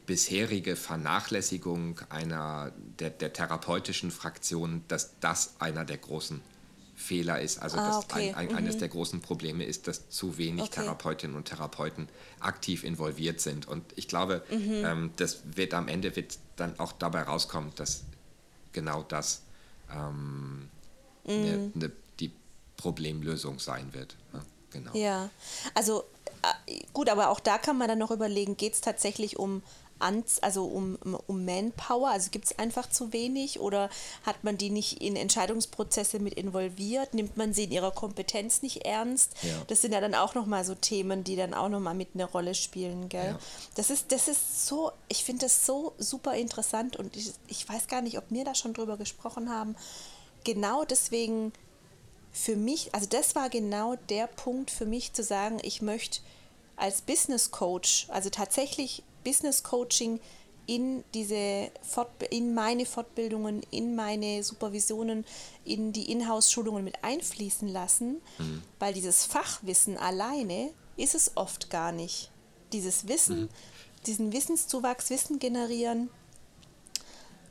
bisherige 0.06 0.76
Vernachlässigung 0.76 2.00
einer 2.10 2.72
der, 2.98 3.10
der 3.10 3.32
therapeutischen 3.32 4.10
Fraktion, 4.10 4.84
dass 4.88 5.18
das 5.20 5.54
einer 5.58 5.84
der 5.84 5.98
großen 5.98 6.40
Fehler 6.96 7.40
ist. 7.40 7.58
Also 7.58 7.76
Ah, 7.78 7.86
dass 7.86 8.04
okay. 8.04 8.30
ein, 8.36 8.48
ein, 8.50 8.54
eines 8.56 8.76
der 8.78 8.88
großen 8.88 9.20
Probleme 9.20 9.64
ist, 9.64 9.88
dass 9.88 10.08
zu 10.10 10.38
wenig 10.38 10.64
Okay. 10.64 10.82
Therapeutinnen 10.82 11.36
und 11.36 11.46
Therapeuten 11.46 12.08
aktiv 12.40 12.84
involviert 12.84 13.40
sind. 13.40 13.66
Und 13.66 13.84
ich 13.96 14.06
glaube, 14.08 14.44
Mhm. 14.50 14.82
ähm, 14.84 15.10
das 15.16 15.40
wird 15.56 15.74
am 15.74 15.88
Ende 15.88 16.14
wird 16.16 16.38
dann 16.56 16.78
auch 16.78 16.92
dabei 16.92 17.22
rauskommen, 17.22 17.72
dass 17.76 18.04
genau 18.72 19.02
das 19.02 19.42
ähm, 19.92 20.68
ne, 21.26 21.70
ne, 21.74 21.90
die 22.20 22.32
Problemlösung 22.76 23.58
sein 23.58 23.92
wird. 23.92 24.16
Ja, 24.32 24.44
genau. 24.70 24.94
Ja, 24.94 25.30
also 25.74 26.04
äh, 26.68 26.82
gut, 26.92 27.08
aber 27.08 27.28
auch 27.30 27.40
da 27.40 27.58
kann 27.58 27.76
man 27.78 27.88
dann 27.88 27.98
noch 27.98 28.10
überlegen, 28.10 28.56
geht 28.56 28.74
es 28.74 28.80
tatsächlich 28.80 29.38
um 29.38 29.62
Anz 29.98 30.38
also 30.42 30.64
um, 30.64 30.98
um 31.26 31.44
Manpower, 31.44 32.08
also 32.08 32.30
gibt 32.30 32.46
es 32.46 32.58
einfach 32.58 32.88
zu 32.90 33.12
wenig 33.12 33.60
oder 33.60 33.88
hat 34.24 34.42
man 34.42 34.58
die 34.58 34.70
nicht 34.70 35.00
in 35.00 35.16
Entscheidungsprozesse 35.16 36.18
mit 36.18 36.34
involviert, 36.34 37.14
nimmt 37.14 37.36
man 37.36 37.54
sie 37.54 37.64
in 37.64 37.70
ihrer 37.70 37.92
Kompetenz 37.92 38.62
nicht 38.62 38.84
ernst? 38.84 39.32
Ja. 39.42 39.50
Das 39.68 39.80
sind 39.80 39.92
ja 39.92 40.00
dann 40.00 40.14
auch 40.14 40.34
nochmal 40.34 40.64
so 40.64 40.74
Themen, 40.74 41.24
die 41.24 41.36
dann 41.36 41.54
auch 41.54 41.68
nochmal 41.68 41.94
mit 41.94 42.08
eine 42.14 42.24
Rolle 42.24 42.54
spielen, 42.54 43.08
gell? 43.08 43.32
Ja. 43.32 43.38
Das 43.76 43.90
ist, 43.90 44.12
das 44.12 44.28
ist 44.28 44.66
so, 44.66 44.92
ich 45.08 45.24
finde 45.24 45.46
das 45.46 45.64
so 45.64 45.94
super 45.98 46.34
interessant 46.34 46.96
und 46.96 47.16
ich, 47.16 47.32
ich 47.46 47.68
weiß 47.68 47.86
gar 47.86 48.02
nicht, 48.02 48.18
ob 48.18 48.24
wir 48.28 48.44
da 48.44 48.54
schon 48.54 48.74
drüber 48.74 48.96
gesprochen 48.96 49.50
haben. 49.50 49.76
Genau 50.42 50.84
deswegen 50.84 51.52
für 52.32 52.56
mich, 52.56 52.94
also 52.94 53.06
das 53.06 53.36
war 53.36 53.48
genau 53.48 53.94
der 54.08 54.26
Punkt 54.26 54.70
für 54.70 54.86
mich 54.86 55.12
zu 55.12 55.22
sagen, 55.22 55.58
ich 55.62 55.80
möchte 55.80 56.20
als 56.76 57.00
Business 57.00 57.52
Coach, 57.52 58.06
also 58.10 58.28
tatsächlich 58.28 59.04
Business 59.24 59.62
Coaching 59.62 60.20
in 60.66 61.04
diese 61.12 61.70
Fort 61.82 62.10
in 62.30 62.54
meine 62.54 62.86
Fortbildungen, 62.86 63.62
in 63.70 63.94
meine 63.94 64.42
Supervisionen, 64.42 65.24
in 65.64 65.92
die 65.92 66.10
Inhouse-Schulungen 66.10 66.84
mit 66.84 67.04
einfließen 67.04 67.68
lassen, 67.68 68.22
weil 68.78 68.94
dieses 68.94 69.24
Fachwissen 69.24 69.98
alleine 69.98 70.70
ist 70.96 71.14
es 71.14 71.32
oft 71.36 71.70
gar 71.70 71.92
nicht. 71.92 72.30
Dieses 72.72 73.08
Wissen, 73.08 73.50
diesen 74.06 74.32
Wissenszuwachs, 74.32 75.10
Wissen 75.10 75.38
generieren, 75.38 76.08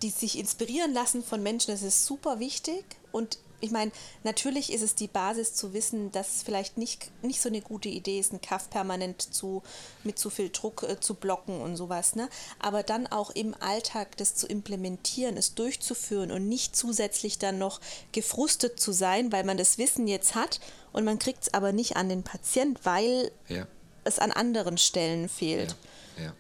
die 0.02 0.10
sich 0.10 0.38
inspirieren 0.38 0.94
lassen 0.94 1.24
von 1.24 1.42
Menschen, 1.42 1.72
das 1.72 1.82
ist 1.82 2.06
super 2.06 2.40
wichtig. 2.40 2.84
Und 3.12 3.38
ich 3.64 3.72
meine, 3.72 3.92
natürlich 4.24 4.74
ist 4.74 4.82
es 4.82 4.94
die 4.94 5.08
Basis 5.08 5.54
zu 5.56 5.74
wissen, 5.74 6.12
dass 6.12 6.36
es 6.36 6.44
vielleicht 6.44 6.78
nicht, 6.78 7.10
nicht 7.24 7.42
so 7.42 7.48
eine 7.48 7.62
gute 7.62 7.88
Idee 7.88 8.20
ist, 8.20 8.32
einen 8.32 8.42
Kaff 8.42 8.70
permanent 8.70 9.22
zu, 9.22 9.64
mit 10.04 10.20
zu 10.20 10.30
viel 10.30 10.50
Druck 10.50 10.84
äh, 10.84 11.00
zu 11.00 11.14
blocken 11.16 11.62
und 11.62 11.78
sowas. 11.78 12.16
Ne? 12.16 12.28
Aber 12.60 12.84
dann 12.84 13.08
auch 13.08 13.30
im 13.30 13.56
Alltag 13.62 14.18
das 14.18 14.36
zu 14.36 14.48
implementieren, 14.48 15.38
es 15.38 15.56
durchzuführen 15.56 16.30
und 16.32 16.50
nicht 16.50 16.76
zusätzlich 16.76 17.40
dann 17.40 17.58
noch 17.58 17.80
gefrustet 18.12 18.82
zu 18.82 18.92
sein, 18.92 19.32
weil 19.32 19.46
man 19.46 19.58
das 19.58 19.78
Wissen 19.78 20.08
jetzt 20.08 20.36
hat 20.36 20.60
und 20.92 21.06
man 21.06 21.18
kriegt 21.18 21.44
es 21.44 21.54
aber 21.54 21.72
nicht 21.72 21.96
an 21.96 22.10
den 22.10 22.24
Patient, 22.24 22.80
weil 22.84 23.32
Ja, 23.48 23.66
es 24.04 24.20
an 24.20 24.32
anderen 24.32 24.78
Stellen 24.78 25.30
fehlt. 25.30 25.76
ja, 26.18 26.24
ja. 26.26 26.34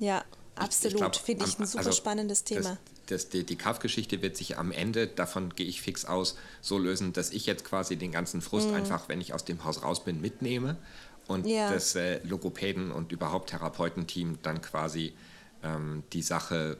Ja, 0.00 0.24
absolut. 0.56 1.16
Finde 1.16 1.46
ich 1.46 1.56
ein 1.56 1.66
super 1.66 1.86
also 1.86 1.92
spannendes 1.92 2.42
Thema. 2.42 2.70
Das, 2.70 2.93
das, 3.06 3.28
die 3.28 3.44
die 3.44 3.56
Kaufgeschichte 3.56 4.22
wird 4.22 4.36
sich 4.36 4.58
am 4.58 4.72
Ende, 4.72 5.06
davon 5.06 5.54
gehe 5.54 5.66
ich 5.66 5.80
fix 5.82 6.04
aus, 6.04 6.36
so 6.60 6.78
lösen, 6.78 7.12
dass 7.12 7.30
ich 7.30 7.46
jetzt 7.46 7.64
quasi 7.64 7.96
den 7.96 8.12
ganzen 8.12 8.40
Frust 8.40 8.70
einfach, 8.72 9.08
wenn 9.08 9.20
ich 9.20 9.32
aus 9.34 9.44
dem 9.44 9.64
Haus 9.64 9.82
raus 9.82 10.04
bin, 10.04 10.20
mitnehme 10.20 10.76
und 11.26 11.44
Mhm. 11.44 11.50
Ja. 11.50 11.72
das 11.72 11.94
äh, 11.94 12.20
Logopäden 12.24 12.90
und 12.90 13.12
überhaupt 13.12 13.50
Therapeutenteam 13.50 14.38
dann 14.42 14.60
quasi 14.62 15.14
ähm, 15.62 16.02
die 16.12 16.22
Sache 16.22 16.76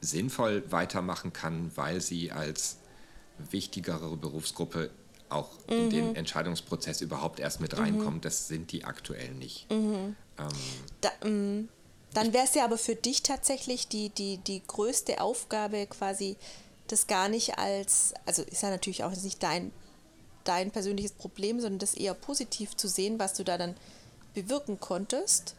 sinnvoll 0.00 0.62
weitermachen 0.70 1.32
kann, 1.32 1.70
weil 1.76 2.00
sie 2.00 2.32
als 2.32 2.78
wichtigere 3.50 4.16
Berufsgruppe 4.16 4.90
auch 5.28 5.50
in 5.68 5.86
Mhm. 5.86 5.90
den 5.90 6.16
Entscheidungsprozess 6.16 7.00
überhaupt 7.02 7.38
erst 7.38 7.60
mit 7.60 7.78
reinkommen. 7.78 8.20
Das 8.20 8.48
sind 8.48 8.72
die 8.72 8.84
aktuell 8.84 9.32
nicht. 9.34 9.70
Mhm. 9.70 10.16
Da, 11.00 11.10
ähm, 11.24 11.68
dann 12.14 12.32
wäre 12.32 12.44
es 12.44 12.54
ja 12.54 12.64
aber 12.64 12.78
für 12.78 12.94
dich 12.96 13.22
tatsächlich 13.22 13.88
die, 13.88 14.08
die, 14.10 14.38
die 14.38 14.62
größte 14.66 15.20
Aufgabe, 15.20 15.86
quasi 15.86 16.36
das 16.88 17.06
gar 17.06 17.28
nicht 17.28 17.58
als, 17.58 18.14
also 18.26 18.42
ist 18.42 18.62
ja 18.62 18.70
natürlich 18.70 19.04
auch 19.04 19.10
nicht 19.12 19.42
dein, 19.42 19.70
dein 20.44 20.70
persönliches 20.72 21.12
Problem, 21.12 21.60
sondern 21.60 21.78
das 21.78 21.94
eher 21.94 22.14
positiv 22.14 22.76
zu 22.76 22.88
sehen, 22.88 23.18
was 23.20 23.34
du 23.34 23.44
da 23.44 23.56
dann 23.58 23.76
bewirken 24.34 24.80
konntest. 24.80 25.54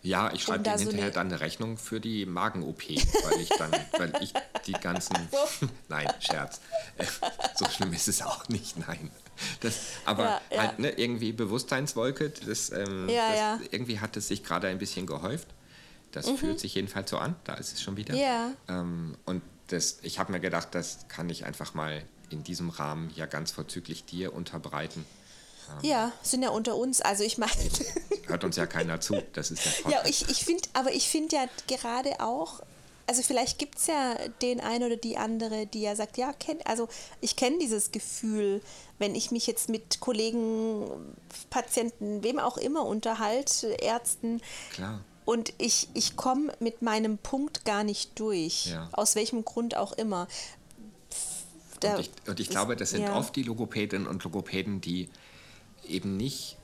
Ja, 0.00 0.32
ich 0.32 0.44
schreibe 0.44 0.58
Um 0.58 0.64
da 0.64 0.70
denen 0.76 0.78
so 0.78 0.84
hinterher 0.90 1.06
eine- 1.06 1.12
dann 1.12 1.26
eine 1.26 1.40
Rechnung 1.40 1.76
für 1.76 2.00
die 2.00 2.24
Magen-OP, 2.24 2.82
weil 3.24 3.40
ich 3.40 3.48
dann, 3.50 3.72
weil 3.98 4.12
ich 4.20 4.32
die 4.66 4.72
ganzen. 4.72 5.16
nein, 5.88 6.08
Scherz. 6.20 6.60
So 7.56 7.66
schlimm 7.66 7.92
ist 7.92 8.06
es 8.08 8.22
auch 8.22 8.48
nicht, 8.48 8.78
nein. 8.78 9.10
Das, 9.60 9.74
aber 10.04 10.24
Ja, 10.24 10.40
ja. 10.52 10.58
halt 10.62 10.78
ne, 10.78 10.90
irgendwie 10.90 11.32
Bewusstseinswolke, 11.32 12.30
das, 12.30 12.70
ähm, 12.70 13.08
Ja, 13.08 13.58
das, 13.58 13.68
irgendwie 13.72 13.98
hat 13.98 14.16
es 14.16 14.28
sich 14.28 14.44
gerade 14.44 14.68
ein 14.68 14.78
bisschen 14.78 15.06
gehäuft. 15.06 15.48
Das 16.12 16.28
fühlt 16.30 16.58
sich 16.58 16.74
jedenfalls 16.74 17.10
so 17.10 17.18
an, 17.18 17.36
da 17.44 17.54
ist 17.54 17.72
es 17.72 17.82
schon 17.82 17.96
wieder. 17.96 18.14
Ja. 18.14 18.50
Ähm, 18.68 19.16
und 19.26 19.42
das, 19.68 19.98
ich 20.02 20.18
habe 20.18 20.32
mir 20.32 20.40
gedacht, 20.40 20.68
das 20.72 21.06
kann 21.08 21.28
ich 21.28 21.44
einfach 21.44 21.74
mal 21.74 22.02
in 22.30 22.42
diesem 22.44 22.70
Rahmen 22.70 23.10
ja 23.14 23.26
ganz 23.26 23.50
vorzüglich 23.50 24.04
dir 24.04 24.34
unterbreiten. 24.34 25.04
Ja, 25.82 26.12
sind 26.22 26.42
ja 26.42 26.50
unter 26.50 26.76
uns. 26.76 27.00
Also 27.00 27.24
ich 27.24 27.38
meine, 27.38 27.52
Hört 28.26 28.44
uns 28.44 28.56
ja 28.56 28.66
keiner 28.66 29.00
zu, 29.00 29.22
das 29.32 29.50
ist 29.50 29.64
der 29.64 29.72
Vorteil. 29.72 30.00
Ja, 30.02 30.08
ich, 30.08 30.28
ich 30.28 30.44
finde, 30.44 30.62
aber 30.72 30.92
ich 30.92 31.08
finde 31.08 31.36
ja 31.36 31.46
gerade 31.66 32.20
auch, 32.20 32.60
also 33.06 33.22
vielleicht 33.22 33.58
gibt 33.58 33.78
es 33.78 33.86
ja 33.86 34.16
den 34.42 34.60
einen 34.60 34.84
oder 34.84 34.96
die 34.96 35.16
andere, 35.16 35.66
die 35.66 35.82
ja 35.82 35.96
sagt, 35.96 36.18
ja, 36.18 36.32
kenn, 36.32 36.58
also 36.64 36.88
ich 37.20 37.36
kenne 37.36 37.58
dieses 37.58 37.90
Gefühl, 37.90 38.60
wenn 38.98 39.14
ich 39.14 39.30
mich 39.30 39.46
jetzt 39.46 39.68
mit 39.68 40.00
Kollegen, 40.00 41.16
Patienten, 41.48 42.22
wem 42.22 42.38
auch 42.38 42.58
immer 42.58 42.84
unterhalte, 42.84 43.68
Ärzten, 43.68 44.42
Klar. 44.72 45.00
Und 45.28 45.52
ich, 45.58 45.88
ich 45.92 46.16
komme 46.16 46.54
mit 46.58 46.80
meinem 46.80 47.18
Punkt 47.18 47.66
gar 47.66 47.84
nicht 47.84 48.18
durch, 48.18 48.66
Ja. 48.66 48.88
aus 48.92 49.14
welchem 49.14 49.44
Grund 49.44 49.76
auch 49.76 49.92
immer. 49.92 50.26
Da- 51.80 51.96
Und 51.96 52.00
ich, 52.00 52.10
und 52.26 52.40
ich 52.40 52.48
glaube, 52.48 52.76
das 52.76 52.90
sind 52.90 53.02
ja. 53.02 53.14
oft 53.16 53.36
die 53.36 53.42
Logopädinnen 53.42 54.06
und 54.06 54.24
Logopäden, 54.24 54.80
die 54.80 55.08
eben 55.86 56.16
nicht 56.16 56.56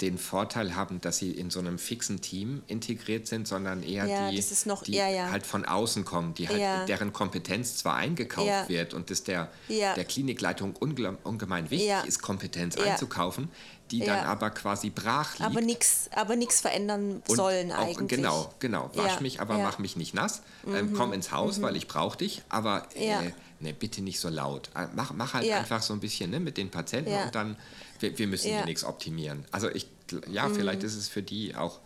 den 0.00 0.18
Vorteil 0.18 0.74
haben, 0.76 1.00
dass 1.00 1.18
sie 1.18 1.30
in 1.32 1.50
so 1.50 1.58
einem 1.60 1.78
fixen 1.78 2.20
Team 2.20 2.62
integriert 2.66 3.26
sind, 3.26 3.48
sondern 3.48 3.82
eher 3.82 4.06
Ja, 4.06 4.30
die, 4.30 4.42
noch- 4.66 4.82
die 4.84 4.92
ja, 4.92 5.08
ja. 5.08 5.30
halt 5.30 5.46
von 5.46 5.64
außen 5.64 6.04
kommen, 6.04 6.34
die 6.34 6.48
halt, 6.48 6.88
deren 6.88 7.12
Kompetenz 7.12 7.76
zwar 7.76 7.96
eingekauft 7.96 8.68
wird 8.68 8.94
und 8.94 9.10
das 9.10 9.24
der, 9.24 9.50
der 9.68 10.04
Klinikleitung 10.04 10.74
unge 10.78 11.16
ungemein 11.24 11.70
wichtig 11.70 11.92
ist, 12.06 12.22
Kompetenz 12.22 12.76
einzukaufen, 12.76 13.48
die 13.90 14.00
dann 14.00 14.24
aber 14.24 14.50
quasi 14.50 14.88
brach 14.90 15.32
liegt. 15.38 15.42
aber 15.44 15.60
nichts 15.60 16.08
aber 16.14 16.36
nix 16.36 16.60
verändern 16.60 17.22
Und 17.28 17.36
sollen 17.36 17.72
auch, 17.72 17.78
eigentlich. 17.88 18.08
Genau, 18.08 18.52
genau. 18.58 18.90
Wasch 18.94 19.20
mich, 19.20 19.40
aber. 19.40 19.54
Mhm. 19.58 19.62
mach 19.64 19.78
mich 19.78 19.96
nicht 19.96 20.14
nass. 20.14 20.42
Ähm, 20.66 20.94
komm 20.96 21.12
ins 21.12 21.30
Haus, 21.32 21.60
weil 21.60 21.76
ich 21.76 21.88
brauche 21.88 22.16
dich. 22.16 22.42
Aber 22.48 22.86
äh, 22.94 23.32
ne, 23.62 23.72
bitte 23.72 24.02
nicht 24.02 24.20
so 24.20 24.28
laut. 24.28 24.70
Äh, 24.74 24.86
Mach, 24.94 25.12
mach 25.12 25.34
halt 25.34 25.44
Ja. 25.46 25.58
einfach 25.58 25.82
so 25.82 25.92
ein 25.94 26.00
bisschen 26.00 26.30
ne, 26.30 26.40
mit 26.40 26.56
den 26.56 26.70
Patienten 26.70 27.10
Ja. 27.12 27.24
und 27.24 27.34
dann, 27.34 27.56
wir, 28.00 28.18
wir 28.18 28.26
müssen 28.26 28.48
Ja. 28.48 28.52
Mhm. 28.54 28.56
hier 28.58 28.66
nichts 28.66 28.84
optimieren. 28.84 29.44
Also 29.50 29.68
ich, 29.70 29.86
ja, 30.30 30.48
vielleicht 30.48 30.82
ist 30.82 30.94
es 30.96 31.08
für 31.08 31.22
die 31.22 31.54
auch 31.54 31.78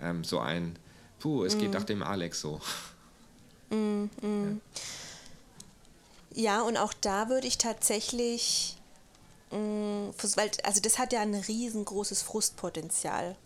ähm, 0.00 0.24
so 0.24 0.38
ein, 0.40 0.78
puh, 1.18 1.44
es 1.44 1.54
Mhm. 1.56 1.60
geht 1.60 1.74
doch 1.74 1.84
dem 1.84 2.02
Alex 2.02 2.40
so. 2.40 2.60
Ja, 6.34 6.62
und 6.62 6.76
auch 6.76 6.92
da 6.92 7.28
würde 7.28 7.46
ich 7.46 7.58
tatsächlich, 7.58 8.76
mh, 9.50 10.12
fürs- 10.16 10.36
weil, 10.36 10.50
also 10.62 10.80
das 10.80 10.98
hat 10.98 11.12
ja 11.12 11.20
ein 11.22 11.34
riesengroßes 11.34 12.22
Frustpotenzial. 12.22 13.36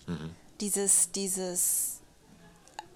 Dieses, 0.61 1.11
dieses, 1.13 2.01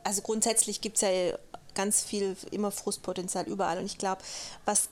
also 0.02 0.20
grundsätzlich 0.22 0.80
gibt 0.80 0.96
es 0.96 1.02
ja 1.02 1.38
ganz 1.74 2.02
viel, 2.02 2.36
immer 2.50 2.70
Frustpotenzial 2.70 3.46
überall. 3.46 3.78
Und 3.78 3.86
ich 3.86 3.98
glaube, 3.98 4.22
was 4.64 4.88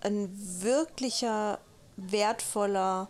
ein 0.00 0.30
wirklicher, 0.60 1.58
wertvoller 1.96 3.08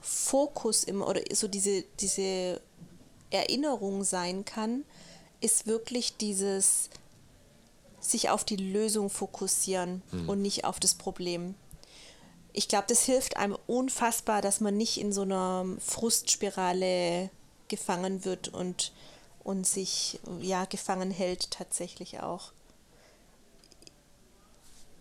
Fokus 0.00 0.84
im, 0.84 1.02
oder 1.02 1.22
so 1.32 1.48
diese, 1.48 1.82
diese 2.00 2.60
Erinnerung 3.30 4.04
sein 4.04 4.44
kann, 4.44 4.84
ist 5.40 5.66
wirklich 5.66 6.16
dieses 6.16 6.90
sich 8.00 8.28
auf 8.28 8.44
die 8.44 8.56
Lösung 8.56 9.08
fokussieren 9.08 10.02
und 10.26 10.42
nicht 10.42 10.64
auf 10.64 10.78
das 10.78 10.94
Problem. 10.94 11.54
Ich 12.52 12.68
glaube, 12.68 12.84
das 12.88 13.02
hilft 13.02 13.38
einem 13.38 13.56
unfassbar, 13.66 14.42
dass 14.42 14.60
man 14.60 14.76
nicht 14.76 15.00
in 15.00 15.10
so 15.12 15.22
einer 15.22 15.64
Frustspirale 15.78 17.30
gefangen 17.68 18.24
wird 18.26 18.48
und, 18.48 18.92
und 19.44 19.66
sich 19.66 20.18
ja 20.40 20.64
gefangen 20.64 21.10
hält 21.10 21.50
tatsächlich 21.50 22.20
auch. 22.20 22.52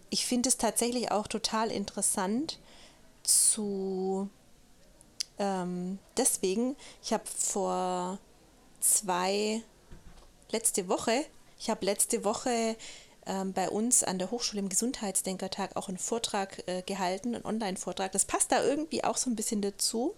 Ich 0.10 0.28
finde 0.28 0.50
es 0.50 0.58
tatsächlich 0.58 1.12
auch 1.12 1.28
total 1.28 1.72
interessant 1.72 2.60
zu 3.24 4.30
ähm, 5.40 5.98
deswegen, 6.18 6.76
ich 7.02 7.14
habe 7.14 7.24
vor 7.26 8.20
zwei 8.80 9.64
letzte 10.52 10.88
Woche, 10.88 11.26
ich 11.58 11.70
habe 11.70 11.86
letzte 11.86 12.24
Woche 12.24 12.76
ähm, 13.26 13.54
bei 13.54 13.70
uns 13.70 14.04
an 14.04 14.20
der 14.20 14.32
Hochschule 14.32 14.62
im 14.62 14.70
Gesundheitsdenkertag 14.70 15.76
auch 15.76 15.88
einen 15.88 15.98
Vortrag 15.98 16.64
äh, 16.68 16.82
gehalten, 16.84 17.36
einen 17.36 17.46
Online-Vortrag. 17.46 18.12
Das 18.12 18.26
passt 18.26 18.52
da 18.52 18.64
irgendwie 18.64 19.04
auch 19.04 19.18
so 19.18 19.30
ein 19.30 19.36
bisschen 19.36 19.62
dazu. 19.62 20.14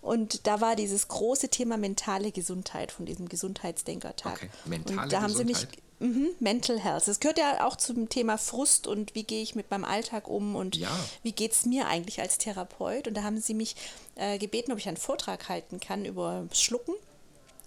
Und 0.00 0.46
da 0.46 0.60
war 0.60 0.76
dieses 0.76 1.08
große 1.08 1.48
Thema 1.48 1.76
mentale 1.76 2.32
Gesundheit 2.32 2.92
von 2.92 3.06
diesem 3.06 3.28
Gesundheitsdenkertag. 3.28 4.34
Okay, 4.34 4.50
mentale 4.64 5.02
und 5.02 5.12
da 5.12 5.20
haben 5.22 5.32
Gesundheit? 5.32 5.56
sie 5.60 5.66
mich 5.66 5.78
Mhm, 6.00 6.28
Mental 6.38 6.78
Health. 6.78 7.08
Das 7.08 7.18
gehört 7.18 7.38
ja 7.38 7.66
auch 7.66 7.74
zum 7.74 8.08
Thema 8.08 8.38
Frust 8.38 8.86
und 8.86 9.16
wie 9.16 9.24
gehe 9.24 9.42
ich 9.42 9.56
mit 9.56 9.68
meinem 9.72 9.84
Alltag 9.84 10.28
um 10.28 10.54
und 10.54 10.76
Ja. 10.76 10.88
wie 11.24 11.32
geht 11.32 11.50
es 11.50 11.66
mir 11.66 11.88
eigentlich 11.88 12.20
als 12.20 12.38
Therapeut. 12.38 13.08
Und 13.08 13.14
da 13.14 13.24
haben 13.24 13.40
sie 13.40 13.52
mich 13.54 13.74
äh, 14.14 14.38
gebeten, 14.38 14.70
ob 14.70 14.78
ich 14.78 14.86
einen 14.86 14.96
Vortrag 14.96 15.48
halten 15.48 15.80
kann 15.80 16.04
über 16.04 16.46
Schlucken. 16.52 16.92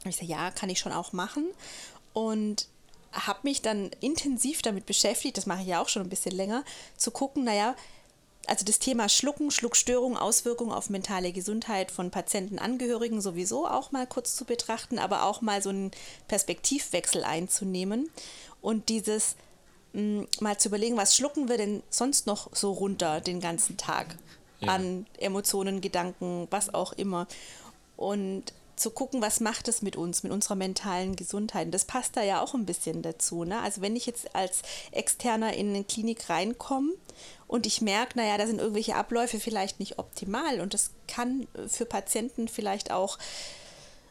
Und 0.05 0.09
ich 0.09 0.15
sage, 0.15 0.27
ja, 0.27 0.49
kann 0.49 0.69
ich 0.69 0.79
schon 0.79 0.93
auch 0.93 1.11
machen. 1.11 1.45
Und 2.13 2.67
habe 3.11 3.39
mich 3.43 3.61
dann 3.61 3.91
intensiv 3.99 4.61
damit 4.61 4.85
beschäftigt, 4.85 5.35
das 5.35 5.45
mache 5.45 5.63
ich 5.63 5.67
ja 5.67 5.81
auch 5.81 5.89
schon 5.89 6.01
ein 6.03 6.07
bisschen 6.09 6.31
länger, 6.33 6.63
zu 6.95 7.11
gucken, 7.11 7.43
naja, 7.43 7.75
also 8.47 8.65
das 8.65 8.79
Thema 8.79 9.07
Schlucken, 9.09 9.51
Schluckstörung, 9.51 10.17
Auswirkungen 10.17 10.71
auf 10.71 10.89
mentale 10.89 11.31
Gesundheit 11.31 11.91
von 11.91 12.11
Patientenangehörigen 12.11 13.21
sowieso 13.21 13.67
auch 13.67 13.91
mal 13.91 14.07
kurz 14.07 14.35
zu 14.35 14.45
betrachten, 14.45 14.99
aber 14.99 15.23
auch 15.23 15.41
mal 15.41 15.61
so 15.61 15.69
einen 15.69 15.91
Perspektivwechsel 16.27 17.23
einzunehmen 17.23 18.09
und 18.61 18.89
dieses 18.89 19.35
mh, 19.93 20.25
mal 20.39 20.57
zu 20.57 20.69
überlegen, 20.69 20.97
was 20.97 21.15
schlucken 21.15 21.49
wir 21.49 21.57
denn 21.57 21.83
sonst 21.89 22.27
noch 22.27 22.49
so 22.55 22.71
runter 22.71 23.21
den 23.21 23.39
ganzen 23.39 23.77
Tag 23.77 24.17
Ja. 24.59 24.73
an 24.73 25.05
Emotionen, 25.17 25.81
Gedanken, 25.81 26.47
was 26.49 26.73
auch 26.73 26.93
immer. 26.93 27.27
Und 27.97 28.53
zu 28.75 28.89
gucken, 28.89 29.21
was 29.21 29.39
macht 29.41 29.67
es 29.67 29.83
mit 29.83 29.95
uns, 29.95 30.23
mit 30.23 30.31
unserer 30.31 30.55
mentalen 30.55 31.15
Gesundheit. 31.15 31.67
Und 31.67 31.71
das 31.71 31.85
passt 31.85 32.17
da 32.17 32.23
ja 32.23 32.41
auch 32.41 32.55
ein 32.55 32.65
bisschen 32.65 33.03
dazu. 33.03 33.43
Ne? 33.43 33.59
Also 33.61 33.81
wenn 33.81 33.95
ich 33.95 34.07
jetzt 34.07 34.35
als 34.35 34.63
Externer 34.91 35.53
in 35.53 35.69
eine 35.69 35.83
Klinik 35.83 36.29
reinkomme 36.29 36.93
und 37.51 37.65
ich 37.65 37.81
merke, 37.81 38.17
naja, 38.17 38.37
da 38.37 38.47
sind 38.47 38.59
irgendwelche 38.59 38.95
Abläufe 38.95 39.37
vielleicht 39.37 39.81
nicht 39.81 39.99
optimal 39.99 40.61
und 40.61 40.73
das 40.73 40.91
kann 41.05 41.49
für 41.67 41.85
Patienten 41.85 42.47
vielleicht 42.47 42.91
auch 42.91 43.17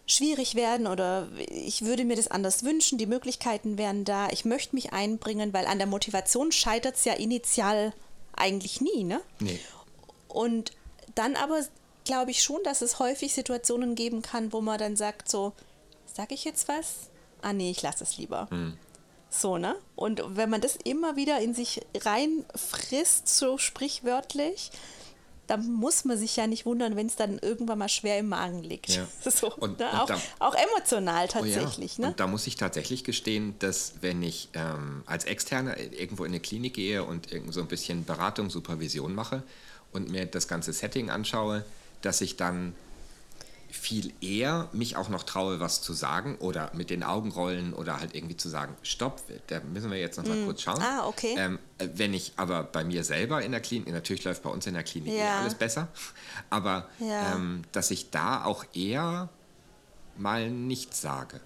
schwierig 0.06 0.56
werden 0.56 0.86
oder 0.86 1.26
ich 1.48 1.82
würde 1.82 2.04
mir 2.04 2.16
das 2.16 2.28
anders 2.28 2.64
wünschen, 2.64 2.98
die 2.98 3.06
Möglichkeiten 3.06 3.78
wären 3.78 4.04
da, 4.04 4.28
ich 4.28 4.44
möchte 4.44 4.74
mich 4.74 4.92
einbringen, 4.92 5.54
weil 5.54 5.64
an 5.64 5.78
der 5.78 5.86
Motivation 5.86 6.52
scheitert 6.52 6.96
es 6.96 7.06
ja 7.06 7.14
initial 7.14 7.94
eigentlich 8.36 8.82
nie. 8.82 9.04
Ne? 9.04 9.22
Nee. 9.38 9.58
Und 10.28 10.72
dann 11.14 11.34
aber 11.34 11.64
glaube 12.04 12.32
ich 12.32 12.42
schon, 12.42 12.62
dass 12.62 12.82
es 12.82 12.98
häufig 12.98 13.32
Situationen 13.32 13.94
geben 13.94 14.20
kann, 14.20 14.52
wo 14.52 14.60
man 14.60 14.78
dann 14.78 14.96
sagt 14.96 15.30
so, 15.30 15.54
sag 16.04 16.30
ich 16.30 16.44
jetzt 16.44 16.68
was? 16.68 17.08
Ah 17.40 17.54
nee, 17.54 17.70
ich 17.70 17.80
lasse 17.80 18.04
es 18.04 18.18
lieber. 18.18 18.48
So, 19.30 19.58
ne? 19.58 19.76
Und 19.96 20.22
wenn 20.26 20.50
man 20.50 20.60
das 20.60 20.76
immer 20.76 21.14
wieder 21.16 21.40
in 21.40 21.54
sich 21.54 21.80
reinfrisst, 21.94 23.28
so 23.28 23.58
sprichwörtlich, 23.58 24.70
dann 25.46 25.68
muss 25.72 26.04
man 26.04 26.16
sich 26.16 26.36
ja 26.36 26.46
nicht 26.46 26.64
wundern, 26.64 26.94
wenn 26.94 27.06
es 27.08 27.16
dann 27.16 27.38
irgendwann 27.38 27.78
mal 27.78 27.88
schwer 27.88 28.18
im 28.18 28.28
Magen 28.28 28.62
liegt. 28.62 28.88
Ja. 28.90 29.06
So, 29.30 29.52
Und- 29.54 29.78
ne? 29.80 29.88
und 29.90 29.98
auch, 29.98 30.06
da- 30.06 30.20
auch 30.38 30.54
emotional 30.54 31.26
Oh 31.34 31.44
ja. 31.44 31.58
tatsächlich. 31.60 31.98
Ne? 31.98 32.08
Und 32.08 32.20
da 32.20 32.26
muss 32.28 32.46
ich 32.46 32.56
tatsächlich 32.56 33.02
gestehen, 33.04 33.54
dass 33.58 33.94
wenn 34.00 34.22
ich 34.22 34.48
ähm, 34.54 35.02
als 35.06 35.24
Externer 35.24 35.76
irgendwo 35.78 36.24
in 36.24 36.30
eine 36.32 36.40
Klinik 36.40 36.74
gehe 36.74 37.02
und 37.04 37.32
irgend 37.32 37.52
so 37.52 37.60
ein 37.60 37.66
bisschen 37.68 38.04
Beratung, 38.04 38.48
Supervision 38.50 39.14
mache 39.14 39.42
und 39.92 40.08
mir 40.10 40.26
das 40.26 40.46
ganze 40.46 40.72
Setting 40.72 41.10
anschaue, 41.10 41.64
dass 42.02 42.20
ich 42.20 42.36
dann 42.36 42.74
viel 43.72 44.12
eher 44.20 44.68
mich 44.72 44.96
auch 44.96 45.08
noch 45.08 45.22
traue, 45.22 45.60
was 45.60 45.82
zu 45.82 45.92
sagen 45.92 46.36
oder 46.38 46.70
mit 46.74 46.90
den 46.90 47.02
Augen 47.02 47.30
rollen 47.30 47.72
oder 47.74 48.00
halt 48.00 48.14
irgendwie 48.14 48.36
zu 48.36 48.48
sagen, 48.48 48.74
stopp, 48.82 49.22
da 49.48 49.60
müssen 49.60 49.90
wir 49.90 49.98
jetzt 49.98 50.16
noch 50.18 50.24
mal 50.26 50.44
kurz 50.44 50.62
schauen. 50.62 50.82
Ah, 50.82 51.06
okay. 51.06 51.34
Ähm, 51.36 51.58
äh, 51.78 51.88
wenn 51.94 52.12
ich 52.14 52.32
aber 52.36 52.62
bei 52.64 52.84
mir 52.84 53.04
selber 53.04 53.42
in 53.42 53.52
der 53.52 53.60
Klinik, 53.60 53.92
natürlich 53.92 54.24
läuft 54.24 54.42
bei 54.42 54.50
uns 54.50 54.66
in 54.66 54.74
der 54.74 54.82
Klinik 54.82 55.12
eh 55.12 55.18
Ja. 55.24 55.38
alles 55.38 55.54
besser, 55.54 55.88
aber 56.50 56.88
Ja. 56.98 57.34
ähm, 57.34 57.62
dass 57.72 57.90
ich 57.90 58.10
da 58.10 58.44
auch 58.44 58.64
eher 58.74 59.28
mal 60.16 60.50
nichts 60.50 61.00
sage. 61.00 61.40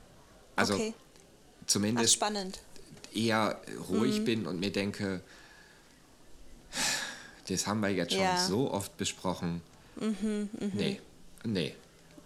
Also 0.57 0.75
okay, 0.75 0.95
Ach, 0.97 1.67
zumindest 1.67 2.15
spannend. 2.15 2.61
eher 3.15 3.61
ruhig 3.89 4.21
Mhm. 4.21 4.25
bin 4.25 4.47
und 4.47 4.61
mir 4.61 4.73
denke, 4.73 5.21
das 7.49 7.67
haben 7.67 7.81
wir 7.81 7.91
jetzt 7.91 8.13
schon 8.13 8.21
Ja. 8.23 8.33
Mhm, 8.33 8.37
so 8.49 8.71
oft 8.73 8.97
besprochen. 8.97 9.63
Nee, 10.73 11.01
nee. 11.45 11.75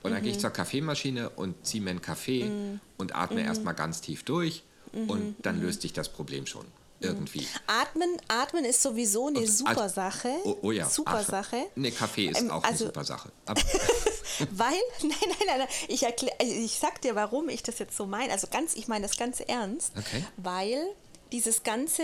Und 0.02 0.12
dann 0.12 0.22
gehe 0.22 0.32
ich 0.32 0.38
zur 0.38 0.50
Kaffeemaschine 0.50 1.30
und 1.30 1.66
ziehe 1.66 1.82
mir 1.82 1.90
einen 1.90 2.02
Kaffee 2.02 2.44
Mhm. 2.44 2.80
und 2.98 3.14
atme 3.14 3.42
erstmal 3.42 3.74
ganz 3.74 4.00
tief 4.00 4.22
durch 4.24 4.62
und 4.92 5.36
dann 5.42 5.60
löst 5.60 5.82
sich 5.82 5.92
das 5.92 6.08
Problem 6.08 6.46
schon. 6.46 6.64
Irgendwie. 7.00 7.46
Atmen, 7.68 8.08
Atmen 8.26 8.64
ist 8.64 8.82
sowieso 8.82 9.28
eine 9.28 9.38
Und- 9.38 9.46
super 9.46 9.82
also- 9.82 9.94
Sache. 9.94 10.30
Oh, 10.44 10.56
oh 10.62 10.70
ja. 10.72 10.88
Super 10.88 11.18
Ach, 11.22 11.28
Sache. 11.28 11.66
Nee, 11.76 11.92
Kaffee 11.92 12.26
ist 12.26 12.40
Ähm, 12.40 12.50
auch 12.50 12.64
also- 12.64 12.86
eine 12.86 12.92
super 12.92 13.04
Sache. 13.04 13.30
Weil, 14.50 14.72
nein, 15.02 15.10
nein, 15.20 15.36
nein, 15.46 15.58
nein. 15.58 15.68
Ich, 15.88 16.02
erklär, 16.02 16.32
also 16.40 16.52
ich 16.52 16.76
sag 16.78 17.00
dir, 17.02 17.14
warum 17.14 17.48
ich 17.50 17.62
das 17.62 17.78
jetzt 17.78 17.96
so 17.96 18.06
meine. 18.06 18.32
Also 18.32 18.48
ganz, 18.50 18.74
ich 18.74 18.88
meine 18.88 19.06
das 19.06 19.16
ganz 19.16 19.38
ernst. 19.40 19.92
Okay. 19.96 20.24
Weil 20.38 20.88
dieses 21.30 21.62
ganze 21.62 22.02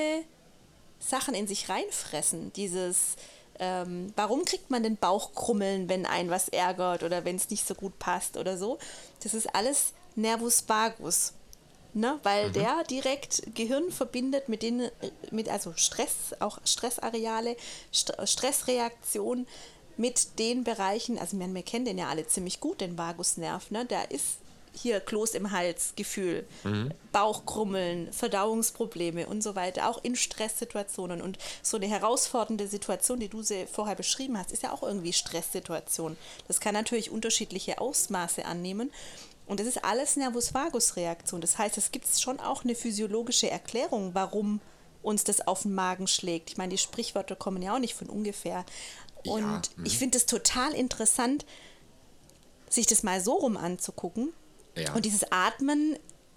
Sachen 1.01 1.35
in 1.35 1.49
sich 1.49 1.69
reinfressen, 1.69 2.53
dieses, 2.53 3.17
ähm, 3.59 4.13
warum 4.17 4.45
kriegt 4.45 4.71
man 4.71 4.83
den 4.83 4.97
Bauchkrummeln, 4.97 5.89
wenn 5.89 6.07
einen 6.07 6.31
was 6.31 6.49
ärgert 6.49 7.03
oder 7.03 7.25
wenn 7.25 7.37
es 7.37 7.51
nicht 7.51 7.67
so 7.67 7.75
gut 7.75 7.99
passt 7.99 8.37
oder 8.37 8.59
so, 8.59 8.79
das 9.23 9.35
ist 9.35 9.55
alles 9.55 9.93
Nervus 10.17 10.69
vagus. 10.69 11.33
Ne? 11.93 12.19
Weil 12.25 12.51
der 12.51 12.83
direkt 12.85 13.55
Gehirn 13.55 13.93
verbindet 13.93 14.49
mit 14.49 14.63
den, 14.63 14.91
mit 15.31 15.49
also 15.49 15.73
Stress, 15.77 16.35
auch 16.41 16.59
Stressareale, 16.65 17.57
St 17.93 18.13
Stressreaktion 18.25 19.47
mit 19.97 20.41
den 20.41 20.65
Bereichen, 20.65 21.19
also 21.19 21.37
man, 21.37 21.55
wir 21.55 21.63
kennen 21.63 21.85
den 21.85 21.99
ja 21.99 22.09
alle 22.09 22.27
ziemlich 22.27 22.59
gut, 22.59 22.81
den 22.81 22.99
Vagusnerv, 22.99 23.71
ne? 23.71 23.85
Der 23.87 24.11
ist 24.11 24.39
hier 24.75 25.01
Kloß 25.01 25.35
im 25.35 25.51
Hals, 25.51 25.95
Gefühl, 25.97 26.47
Bauchkrummeln, 27.13 28.13
Verdauungsprobleme 28.13 29.27
und 29.27 29.43
so 29.43 29.55
weiter, 29.55 29.89
auch 29.89 30.03
in 30.03 30.17
Stresssituationen. 30.17 31.23
Und 31.23 31.39
so 31.63 31.77
eine 31.77 31.87
herausfordernde 31.87 32.67
Situation, 32.69 33.21
die 33.21 33.29
du 33.29 33.43
sie 33.43 33.67
vorher 33.67 33.95
beschrieben 33.95 34.39
hast, 34.39 34.53
ist 34.53 34.63
ja 34.63 34.73
auch 34.73 34.83
irgendwie 34.83 35.13
Stresssituation. 35.13 36.17
Das 36.49 36.61
kann 36.61 36.75
natürlich 36.75 37.11
unterschiedliche 37.11 37.81
Ausmaße 37.81 38.45
annehmen. 38.45 38.91
Und 39.47 39.61
das 39.61 39.67
ist 39.67 39.85
alles 39.85 40.17
Nervus-Vagus-Reaktion. 40.17 41.41
Das 41.41 41.59
heißt, 41.59 41.77
es 41.77 41.93
gibt 41.93 42.07
schon 42.19 42.41
auch 42.41 42.65
eine 42.65 42.75
physiologische 42.75 43.51
Erklärung, 43.51 44.15
warum 44.15 44.61
uns 45.03 45.23
das 45.25 45.47
auf 45.47 45.63
den 45.63 45.75
Magen 45.75 46.07
schlägt. 46.07 46.51
Ich 46.51 46.57
meine, 46.57 46.71
die 46.71 46.79
Sprichwörter 46.79 47.37
kommen 47.37 47.63
ja 47.63 47.75
auch 47.75 47.79
nicht 47.79 47.95
von 47.95 48.09
ungefähr. 48.09 48.65
Und 49.27 49.43
Ja, 49.43 49.63
ich 49.85 49.99
finde 49.99 50.19
es 50.19 50.27
total 50.27 50.73
interessant, 50.73 51.45
sich 52.69 52.87
das 52.87 53.03
mal 53.03 53.21
so 53.21 53.35
rum 53.35 53.57
anzugucken. 53.57 54.33
Ja. 54.77 54.93
Und 54.95 55.05
dieses 55.05 55.31
Atmen 55.33 55.97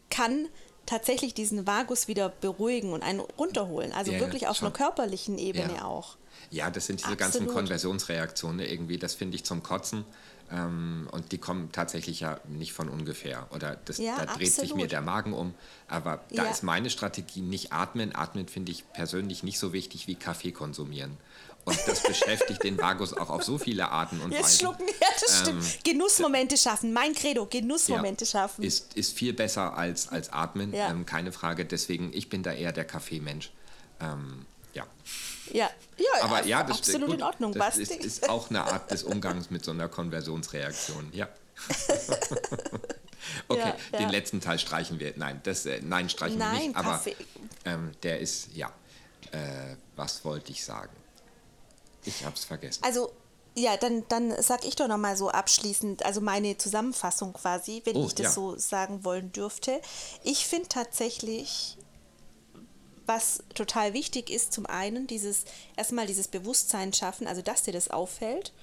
kann 0.09 0.47
tatsächlich 0.85 1.33
diesen 1.33 1.67
Vagus 1.67 2.07
wieder 2.07 2.29
beruhigen 2.29 2.93
und 2.93 3.03
einen 3.03 3.19
runterholen. 3.19 3.91
Also 3.91 4.11
Ja, 4.13 4.19
wirklich 4.19 4.47
auf 4.47 4.57
schon. 4.57 4.67
einer 4.67 4.75
körperlichen 4.75 5.37
Ebene 5.37 5.75
Ja. 5.77 5.85
auch. 5.85 6.17
Ja, 6.49 6.69
das 6.69 6.85
sind 6.85 6.99
diese 7.03 7.17
ganzen 7.17 7.39
Absolut. 7.43 7.53
Konversionsreaktionen 7.55 8.65
irgendwie, 8.65 8.97
das 8.97 9.13
finde 9.15 9.35
ich 9.35 9.43
zum 9.43 9.63
Kotzen. 9.63 10.05
Ähm, 10.49 11.09
und 11.11 11.33
die 11.33 11.39
kommen 11.39 11.73
tatsächlich 11.73 12.21
ja 12.21 12.39
nicht 12.47 12.71
von 12.71 12.87
ungefähr. 12.87 13.47
Oder 13.53 13.75
das, 13.83 13.97
Ja, 13.97 14.15
da 14.17 14.27
dreht 14.27 14.47
sich 14.47 14.59
absolut. 14.59 14.77
mir 14.77 14.87
der 14.87 15.01
Magen 15.01 15.33
um. 15.33 15.53
Aber 15.89 16.23
da 16.29 16.45
Ja. 16.45 16.49
ist 16.49 16.63
meine 16.63 16.89
Strategie 16.89 17.41
nicht 17.41 17.73
atmen. 17.73 18.15
Atmen 18.15 18.47
finde 18.47 18.71
ich 18.71 18.89
persönlich 18.93 19.43
nicht 19.43 19.59
so 19.59 19.73
wichtig 19.73 20.07
wie 20.07 20.15
Kaffee 20.15 20.53
konsumieren. 20.53 21.17
Und 21.67 21.77
das 21.85 22.01
beschäftigt 22.01 22.63
den 22.63 22.77
Vagus 22.77 23.13
auch 23.13 23.29
auf 23.29 23.43
so 23.43 23.57
viele 23.57 23.89
Arten 23.89 24.21
und 24.21 24.31
Jetzt 24.31 24.43
Weisen. 24.43 24.59
schlucken, 24.59 24.87
ja, 24.87 25.07
das 25.19 25.39
Ähm, 25.49 25.61
stimmt. 25.61 25.83
Genussmomente 25.83 26.55
schaffen. 26.57 26.93
Mein 26.93 27.13
Credo, 27.13 27.45
Genussmomente 27.45 28.23
Ja, 28.23 28.31
schaffen. 28.31 28.63
Ist, 28.63 28.93
ist 28.95 29.11
viel 29.17 29.33
besser 29.33 29.77
als, 29.77 30.07
als 30.07 30.31
atmen, 30.31 30.73
Ja. 30.73 30.89
ähm, 30.89 31.05
keine 31.05 31.33
Frage. 31.33 31.65
Deswegen, 31.65 32.11
ich 32.13 32.29
bin 32.29 32.41
da 32.41 32.53
eher 32.53 32.71
der 32.71 32.85
Kaffeemensch. 32.85 33.51
Ähm, 33.99 34.45
ja. 34.73 34.87
ja, 35.51 35.69
ja, 35.97 36.05
Aber 36.21 36.45
ja, 36.45 36.63
das 36.63 36.77
absolut 36.77 37.07
gut, 37.07 37.15
in 37.17 37.23
Ordnung. 37.23 37.51
Das 37.53 37.77
ist, 37.77 37.91
ist 37.91 38.29
auch 38.29 38.49
eine 38.49 38.63
Art 38.63 38.89
des 38.91 39.03
Umgangs 39.03 39.49
mit 39.49 39.65
so 39.65 39.71
einer 39.71 39.89
Konversionsreaktion. 39.89 41.09
Ja. 41.11 41.27
okay, 43.49 43.73
Ja, 43.91 43.97
den 43.99 44.09
letzten 44.09 44.39
Teil 44.39 44.59
streichen 44.59 44.99
wir. 44.99 45.13
Nein, 45.17 45.41
das, 45.43 45.65
äh, 45.65 45.81
nein 45.83 46.09
streichen 46.09 46.39
wir 46.39 46.45
Nein, 46.45 46.67
nicht. 46.67 46.75
Aber 46.77 47.03
ähm, 47.65 47.91
der 48.03 48.19
ist, 48.19 48.49
ja. 48.55 48.71
Äh, 49.31 49.75
was 49.97 50.23
wollte 50.23 50.51
ich 50.51 50.63
sagen? 50.63 50.95
Ich 52.07 52.25
hab's 52.25 52.45
vergessen. 52.45 52.83
Also, 52.83 53.11
ja, 53.55 53.75
dann, 53.75 54.03
dann 54.07 54.39
sag 54.41 54.65
ich 54.65 54.75
doch 54.75 54.87
nochmal 54.87 55.17
so 55.17 55.29
abschließend, 55.29 56.05
also 56.05 56.21
meine 56.21 56.57
Zusammenfassung 56.57 57.33
quasi, 57.33 57.81
wenn 57.85 57.95
Oh, 57.97 58.05
ich 58.05 58.13
das 58.13 58.23
ja. 58.25 58.31
so 58.31 58.55
sagen 58.57 59.03
wollen 59.03 59.31
dürfte. 59.31 59.81
Ich 60.23 60.45
finde 60.45 60.69
tatsächlich, 60.69 61.77
was 63.07 63.43
total 63.55 63.93
wichtig 63.93 64.29
ist, 64.29 64.53
zum 64.53 64.65
einen 64.67 65.07
dieses, 65.07 65.45
erstmal 65.75 66.05
dieses 66.05 66.27
Bewusstsein 66.27 66.93
schaffen, 66.93 67.25
also 67.25 67.41
dass 67.41 67.63
dir 67.63 67.73
das 67.73 67.89
auffällt. 67.89 68.53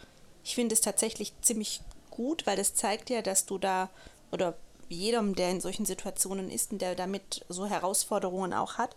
Ich 0.44 0.54
finde 0.54 0.74
es 0.74 0.80
tatsächlich 0.80 1.32
ziemlich 1.42 1.80
gut, 2.10 2.46
weil 2.46 2.56
das 2.56 2.74
zeigt 2.74 3.10
ja, 3.10 3.20
dass 3.22 3.46
du 3.46 3.58
da, 3.58 3.90
oder 4.30 4.54
jedem, 4.88 5.34
der 5.34 5.50
in 5.50 5.60
solchen 5.60 5.86
Situationen 5.86 6.50
ist 6.50 6.70
und 6.70 6.80
der 6.80 6.94
damit 6.94 7.44
so 7.48 7.66
Herausforderungen 7.66 8.52
auch 8.52 8.74
hat, 8.74 8.94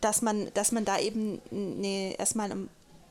dass 0.00 0.22
man, 0.22 0.50
dass 0.54 0.72
man 0.72 0.84
da 0.84 0.98
eben 0.98 1.40
eine, 1.50 2.18
erstmal 2.18 2.50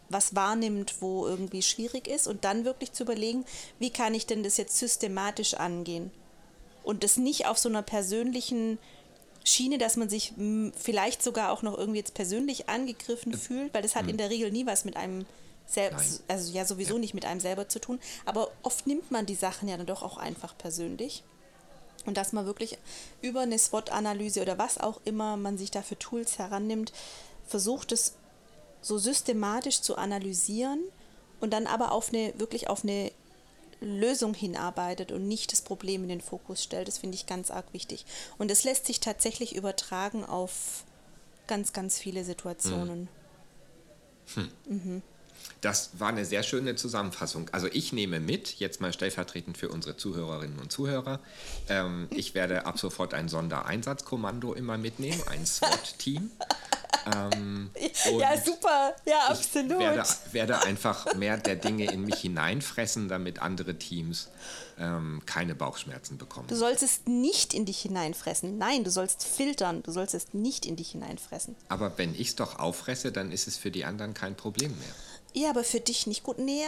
was 0.10 0.36
wahrnimmt, 0.36 0.96
wo 1.02 1.28
irgendwie 1.28 1.62
schwierig 1.62 2.08
ist 2.08 2.28
und 2.28 2.46
dann 2.46 2.66
wirklich 2.66 2.94
zu 2.94 3.04
überlegen, 3.04 3.46
wie 3.80 3.90
kann 3.90 4.14
ich 4.14 4.26
denn 4.26 4.44
das 4.44 4.58
jetzt 4.58 4.78
systematisch 4.78 5.56
angehen? 5.56 6.12
Und 6.84 7.04
das 7.04 7.18
nicht 7.18 7.48
auf 7.48 7.58
so 7.58 7.68
einer 7.68 7.82
persönlichen 7.82 8.78
Schiene, 9.44 9.78
dass 9.78 9.98
man 9.98 10.10
sich 10.10 10.34
vielleicht 10.76 11.24
sogar 11.24 11.52
auch 11.52 11.62
noch 11.62 11.78
irgendwie 11.78 12.00
jetzt 12.00 12.14
persönlich 12.14 12.70
angegriffen 12.70 13.34
äh, 13.34 13.38
fühlt, 13.38 13.74
weil 13.74 13.82
das 13.82 13.96
hat 13.96 14.04
mhm. 14.04 14.12
in 14.12 14.18
der 14.18 14.30
Regel 14.30 14.52
nie 14.52 14.66
was 14.66 14.86
mit 14.86 14.96
einem 14.98 15.26
selbst, 15.66 16.24
also 16.30 16.54
ja 16.54 16.64
sowieso 16.64 16.94
ja. 16.94 17.00
nicht 17.00 17.14
mit 17.14 17.26
einem 17.26 17.42
selber 17.42 17.68
zu 17.68 17.80
tun, 17.80 18.00
aber 18.26 18.50
oft 18.64 18.88
nimmt 18.88 19.12
man 19.12 19.26
die 19.26 19.36
Sachen 19.36 19.68
ja 19.68 19.76
dann 19.76 19.86
doch 19.86 20.02
auch 20.02 20.18
einfach 20.18 20.58
persönlich. 20.58 21.24
Und 22.06 22.18
dass 22.18 22.34
man 22.34 22.46
wirklich 22.46 22.78
über 23.22 23.42
eine 23.42 23.60
SWOT-Analyse 23.60 24.42
oder 24.42 24.58
was 24.58 24.78
auch 24.78 25.02
immer 25.04 25.36
man 25.38 25.58
sich 25.58 25.72
da 25.72 25.82
für 25.82 26.00
Tools 26.00 26.38
herannimmt, 26.38 26.94
versucht 27.46 27.92
es 27.92 28.16
so 28.82 28.98
systematisch 28.98 29.82
zu 29.82 29.98
analysieren 29.98 30.80
und 31.40 31.52
dann 31.52 31.68
aber 31.68 31.92
auf 31.92 32.10
eine, 32.10 32.34
wirklich 32.38 32.70
auf 32.70 32.84
eine 32.84 33.12
Lösung 33.80 34.34
hinarbeitet 34.34 35.12
und 35.12 35.28
nicht 35.28 35.52
das 35.52 35.62
Problem 35.62 36.04
in 36.04 36.10
den 36.10 36.22
Fokus 36.22 36.64
stellt. 36.64 36.88
Das 36.88 36.98
finde 36.98 37.16
ich 37.16 37.26
ganz 37.26 37.52
arg 37.52 37.74
wichtig. 37.74 38.06
Und 38.38 38.50
es 38.50 38.64
lässt 38.64 38.86
sich 38.86 39.00
tatsächlich 39.00 39.56
übertragen 39.56 40.26
auf 40.26 40.84
ganz, 41.46 41.74
ganz 41.74 41.98
viele 42.00 42.24
Situationen. 42.24 43.10
Hm. 44.34 44.52
Mhm. 44.68 45.02
Das 45.62 45.92
war 46.00 46.10
eine 46.10 46.26
sehr 46.26 46.44
schöne 46.44 46.76
Zusammenfassung. 46.76 47.50
Also 47.52 47.68
ich 47.72 47.94
nehme 47.94 48.20
mit, 48.20 48.60
jetzt 48.60 48.82
mal 48.82 48.94
stellvertretend 48.94 49.58
für 49.58 49.70
unsere 49.70 49.98
Zuhörerinnen 49.98 50.60
und 50.60 50.72
Zuhörer, 50.72 51.20
ähm, 51.70 52.08
ich 52.12 52.36
werde 52.36 52.66
ab 52.66 52.80
sofort 52.80 53.14
ein 53.14 53.28
Sondereinsatzkommando 53.28 54.54
immer 54.54 54.78
mitnehmen, 54.78 55.22
ein 55.28 55.46
SWAT-Team. 55.46 56.32
Ähm, 57.16 57.70
ja, 58.20 58.38
super, 58.38 58.96
ja, 59.06 59.28
absolut. 59.28 59.72
Ich 59.72 59.80
werde, 59.80 60.04
werde, 60.32 60.62
einfach 60.64 61.14
mehr 61.16 61.38
der 61.38 61.56
Dinge 61.56 61.92
in 61.92 62.04
mich 62.04 62.20
hineinfressen, 62.20 63.08
damit 63.08 63.42
andere 63.42 63.76
Teams 63.76 64.30
ähm, 64.80 65.22
keine 65.26 65.56
Bauchschmerzen 65.56 66.18
bekommen. 66.18 66.48
Du 66.48 66.56
sollst 66.56 66.84
es 66.84 67.02
nicht 67.06 67.54
in 67.54 67.66
dich 67.66 67.80
hineinfressen. 67.80 68.58
Nein, 68.58 68.84
du 68.84 68.92
sollst 68.92 69.24
filtern. 69.24 69.84
Du 69.84 69.92
sollst 69.92 70.14
es 70.14 70.34
nicht 70.34 70.66
in 70.66 70.76
dich 70.76 70.92
hineinfressen. 70.92 71.56
Aber 71.70 71.98
wenn 71.98 72.14
ich 72.14 72.30
es 72.30 72.36
doch 72.36 72.60
auffresse, 72.60 73.12
dann 73.12 73.32
ist 73.32 73.48
es 73.48 73.58
für 73.58 73.72
die 73.72 73.86
anderen 73.86 74.14
kein 74.14 74.36
Problem 74.36 74.78
mehr. 74.78 74.96
Ja, 75.38 75.52
aber 75.52 75.64
für 75.64 75.80
dich 75.80 76.08
nicht 76.08 76.24
gut. 76.24 76.40
Nee, 76.40 76.64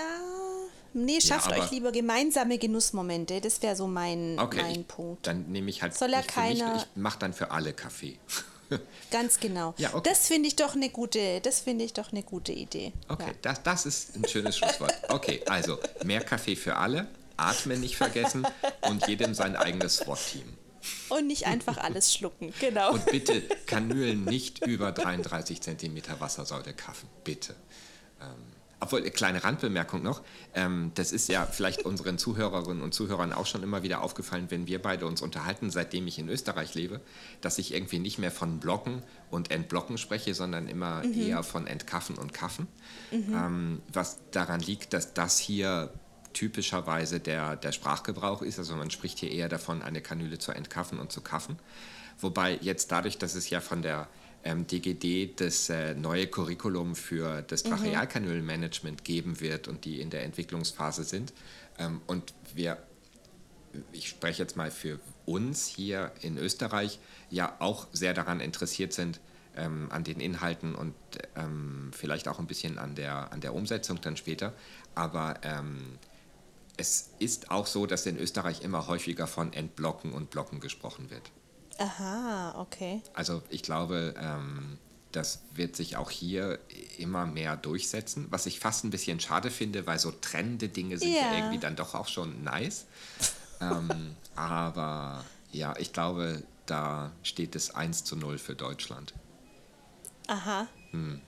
nee 0.93 1.19
schafft 1.19 1.49
ja, 1.49 1.58
euch 1.58 1.71
lieber 1.71 1.91
gemeinsame 1.91 2.60
Genussmomente. 2.60 3.41
Das 3.41 3.62
wäre 3.63 3.75
so 3.75 3.88
mein, 3.88 4.38
okay, 4.38 4.62
mein 4.62 4.84
Punkt. 4.84 5.25
Dann 5.25 5.51
nehme 5.51 5.71
ich 5.71 5.82
halt 5.82 5.95
Soll 5.95 6.13
er 6.13 6.21
keiner, 6.21 6.73
mich, 6.73 6.84
ich 6.84 6.88
mache 7.01 7.17
dann 7.17 7.34
für 7.34 7.49
alle 7.49 7.73
Kaffee. 7.73 8.19
Ganz 9.12 9.39
genau. 9.39 9.73
Ja, 9.77 9.95
okay. 9.95 10.08
Das 10.08 10.27
finde 10.27 10.47
ich 10.47 10.55
doch 10.55 10.75
eine 10.75 10.89
gute, 10.89 11.41
das 11.41 11.62
finde 11.62 11.84
ich 11.84 11.93
doch 11.93 12.12
eine 12.12 12.21
gute 12.21 12.51
Idee. 12.51 12.93
Okay, 13.08 13.32
ja. 13.32 13.34
das, 13.41 13.63
das 13.63 13.86
ist 13.88 14.15
ein 14.15 14.27
schönes 14.27 14.58
Schlusswort. 14.58 14.93
Okay, 15.10 15.41
also 15.47 15.79
mehr 16.03 16.21
Kaffee 16.21 16.55
für 16.55 16.75
alle, 16.75 17.08
atmen 17.38 17.82
nicht 17.82 17.97
vergessen 17.97 18.45
und 18.82 19.08
jedem 19.08 19.34
sein 19.34 19.55
eigenes 19.55 19.97
SWAT-Team. 19.97 20.58
Und 21.10 21.27
nicht 21.27 21.45
einfach 21.47 21.77
alles 21.77 22.13
schlucken, 22.13 22.53
genau. 22.60 22.93
Und 22.93 23.05
bitte 23.08 23.41
Kanülen 23.65 24.23
nicht 24.25 24.65
über 24.65 24.91
33 24.91 25.60
cm 25.62 26.01
Wassersäule 26.19 26.73
kaffen, 26.73 27.10
bitte. 27.23 27.55
Obwohl, 28.81 29.01
kleine 29.09 29.43
Randbemerkung 29.43 30.01
noch, 30.01 30.21
ähm, 30.53 30.91
das 30.95 31.11
ist 31.11 31.27
ja 31.27 31.45
vielleicht 31.45 31.83
unseren 31.83 32.17
Zuhörerinnen 32.17 32.81
und 32.81 32.93
Zuhörern 32.93 33.33
auch 33.33 33.45
schon 33.45 33.61
immer 33.61 33.83
wieder 33.83 34.01
aufgefallen, 34.01 34.47
wenn 34.49 34.67
wir 34.67 34.81
beide 34.81 35.05
uns 35.05 35.21
unterhalten, 35.21 35.69
seitdem 35.69 36.07
ich 36.07 36.17
in 36.17 36.29
Österreich 36.29 36.75
lebe, 36.75 37.01
dass 37.41 37.57
ich 37.57 37.73
irgendwie 37.73 37.99
nicht 37.99 38.19
mehr 38.19 38.31
von 38.31 38.59
Blocken 38.59 39.03
und 39.29 39.51
Entblocken 39.51 39.97
spreche, 39.97 40.33
sondern 40.33 40.69
immer 40.69 41.03
mhm. 41.03 41.13
eher 41.13 41.43
von 41.43 41.67
Entkaffen 41.67 42.17
und 42.17 42.33
Kaffen. 42.33 42.67
Mhm. 43.11 43.33
Ähm, 43.33 43.81
was 43.91 44.19
daran 44.31 44.61
liegt, 44.61 44.93
dass 44.93 45.13
das 45.13 45.39
hier 45.39 45.91
typischerweise 46.33 47.19
der, 47.19 47.55
der 47.55 47.71
Sprachgebrauch 47.71 48.41
ist. 48.41 48.59
Also 48.59 48.75
man 48.75 48.91
spricht 48.91 49.19
hier 49.19 49.31
eher 49.31 49.49
davon, 49.49 49.81
eine 49.81 50.01
Kanüle 50.01 50.37
zu 50.37 50.51
entkaffen 50.51 50.99
und 50.99 51.11
zu 51.11 51.21
kaffen. 51.21 51.57
Wobei 52.19 52.57
jetzt 52.61 52.91
dadurch, 52.91 53.17
dass 53.17 53.35
es 53.35 53.49
ja 53.49 53.61
von 53.61 53.81
der 53.81 54.07
ähm, 54.43 54.67
DGD 54.67 55.34
das 55.36 55.69
äh, 55.69 55.95
neue 55.95 56.28
Curriculum 56.28 56.95
für 56.95 57.41
das 57.41 57.63
mhm. 57.63 57.69
Trachealkanülmanagement 57.69 59.04
geben 59.04 59.39
wird 59.39 59.67
und 59.67 59.86
die 59.86 60.02
in 60.02 60.10
der 60.10 60.23
Entwicklungsphase 60.23 61.04
sind. 61.04 61.34
Ähm, 61.78 62.02
und 62.08 62.34
wir, 62.54 62.78
ich 63.91 64.10
spreche 64.10 64.43
jetzt 64.43 64.56
mal 64.56 64.71
für 64.71 64.99
uns 65.25 65.67
hier 65.67 66.12
in 66.21 66.38
Österreich, 66.38 66.99
ja 67.30 67.56
auch 67.60 67.88
sehr 67.91 68.13
daran 68.13 68.39
interessiert 68.39 68.93
sind, 68.93 69.19
ähm, 69.56 69.88
an 69.91 70.04
den 70.04 70.19
Inhalten 70.19 70.75
und 70.75 70.95
ähm, 71.36 71.91
vielleicht 71.93 72.28
auch 72.28 72.39
ein 72.39 72.47
bisschen 72.47 72.78
an 72.78 72.95
der, 72.95 73.32
an 73.32 73.41
der 73.41 73.54
Umsetzung 73.54 73.99
dann 74.02 74.17
später. 74.17 74.54
Aber 74.95 75.39
ähm, 75.43 75.97
es 76.78 77.12
ist 77.19 77.52
auch 77.52 77.67
so, 77.67 77.86
dass 77.86 78.06
in 78.06 78.17
Österreich 78.17 78.62
immer 78.62 78.88
häufiger 78.88 79.28
von 79.28 79.52
Entblocken 79.54 80.13
und 80.13 80.30
Blocken 80.30 80.60
gesprochen 80.60 81.10
wird. 81.10 81.30
Aha, 81.79 82.55
okay. 82.59 83.01
Also 83.13 83.41
ich 83.49 83.63
glaube, 83.63 84.13
ähm, 84.19 84.77
das 85.11 85.41
wird 85.55 85.75
sich 85.75 85.97
auch 85.97 86.11
hier 86.11 86.59
immer 86.97 87.25
mehr 87.25 87.55
durchsetzen, 87.55 88.27
was 88.29 88.45
ich 88.45 88.59
fast 88.59 88.83
ein 88.83 88.89
bisschen 88.89 89.19
schade 89.19 89.49
finde, 89.49 89.87
weil 89.87 89.97
so 89.97 90.11
trennende 90.11 90.69
Dinge 90.69 90.97
sind 90.97 91.13
ja, 91.13 91.31
ja 91.31 91.37
irgendwie 91.37 91.57
dann 91.57 91.75
doch 91.75 91.95
auch 91.95 92.07
schon 92.07 92.43
nice. 92.43 92.85
ähm, 93.61 94.15
aber 94.35 95.23
ja, 95.51 95.73
ich 95.77 95.93
glaube, 95.93 96.43
da 96.65 97.11
steht 97.23 97.55
es 97.55 97.73
1 97.73 98.03
zu 98.03 98.15
0 98.15 98.37
für 98.37 98.55
Deutschland. 98.55 99.13
Aha. 100.27 100.67
Hm. 100.91 101.21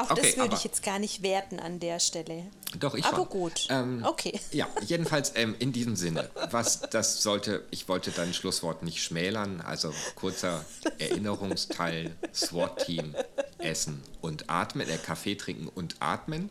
Auch 0.00 0.10
okay, 0.10 0.22
das 0.22 0.36
würde 0.36 0.54
ich 0.54 0.64
jetzt 0.64 0.82
gar 0.82 0.98
nicht 0.98 1.22
werten 1.22 1.60
an 1.60 1.80
der 1.80 2.00
Stelle. 2.00 2.44
Doch, 2.78 2.94
ich 2.94 3.04
Aber 3.04 3.18
schon. 3.18 3.28
gut. 3.28 3.66
Ähm, 3.68 4.04
okay. 4.06 4.38
Ja, 4.52 4.68
jedenfalls 4.86 5.32
ähm, 5.34 5.54
in 5.58 5.72
diesem 5.72 5.96
Sinne. 5.96 6.30
Was 6.50 6.80
das 6.80 7.22
sollte, 7.22 7.64
ich 7.70 7.88
wollte 7.88 8.10
dein 8.10 8.32
Schlusswort 8.32 8.82
nicht 8.82 9.02
schmälern. 9.02 9.60
Also 9.60 9.92
kurzer 10.14 10.64
Erinnerungsteil: 10.98 12.16
SWAT-Team, 12.34 13.14
Essen 13.58 14.02
und 14.20 14.48
Atmen, 14.48 14.88
äh, 14.88 14.96
Kaffee 14.96 15.34
trinken 15.34 15.68
und 15.68 15.96
atmen. 16.00 16.50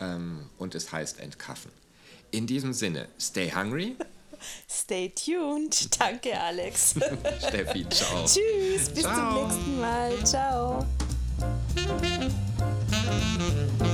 Ähm, 0.00 0.48
und 0.58 0.74
es 0.74 0.92
heißt 0.92 1.20
entkaffen. 1.20 1.70
In 2.30 2.46
diesem 2.46 2.72
Sinne, 2.72 3.08
stay 3.18 3.52
hungry. 3.54 3.96
Stay 4.70 5.10
tuned. 5.10 5.98
Danke, 5.98 6.38
Alex. 6.38 6.94
Steffi, 7.48 7.86
ciao. 7.88 8.24
Tschüss, 8.24 8.88
bis 8.90 9.02
ciao. 9.02 9.48
zum 9.48 9.48
nächsten 9.48 9.80
Mal. 9.80 10.24
Ciao. 10.24 10.86
Thank 13.18 13.82
you. 13.82 13.87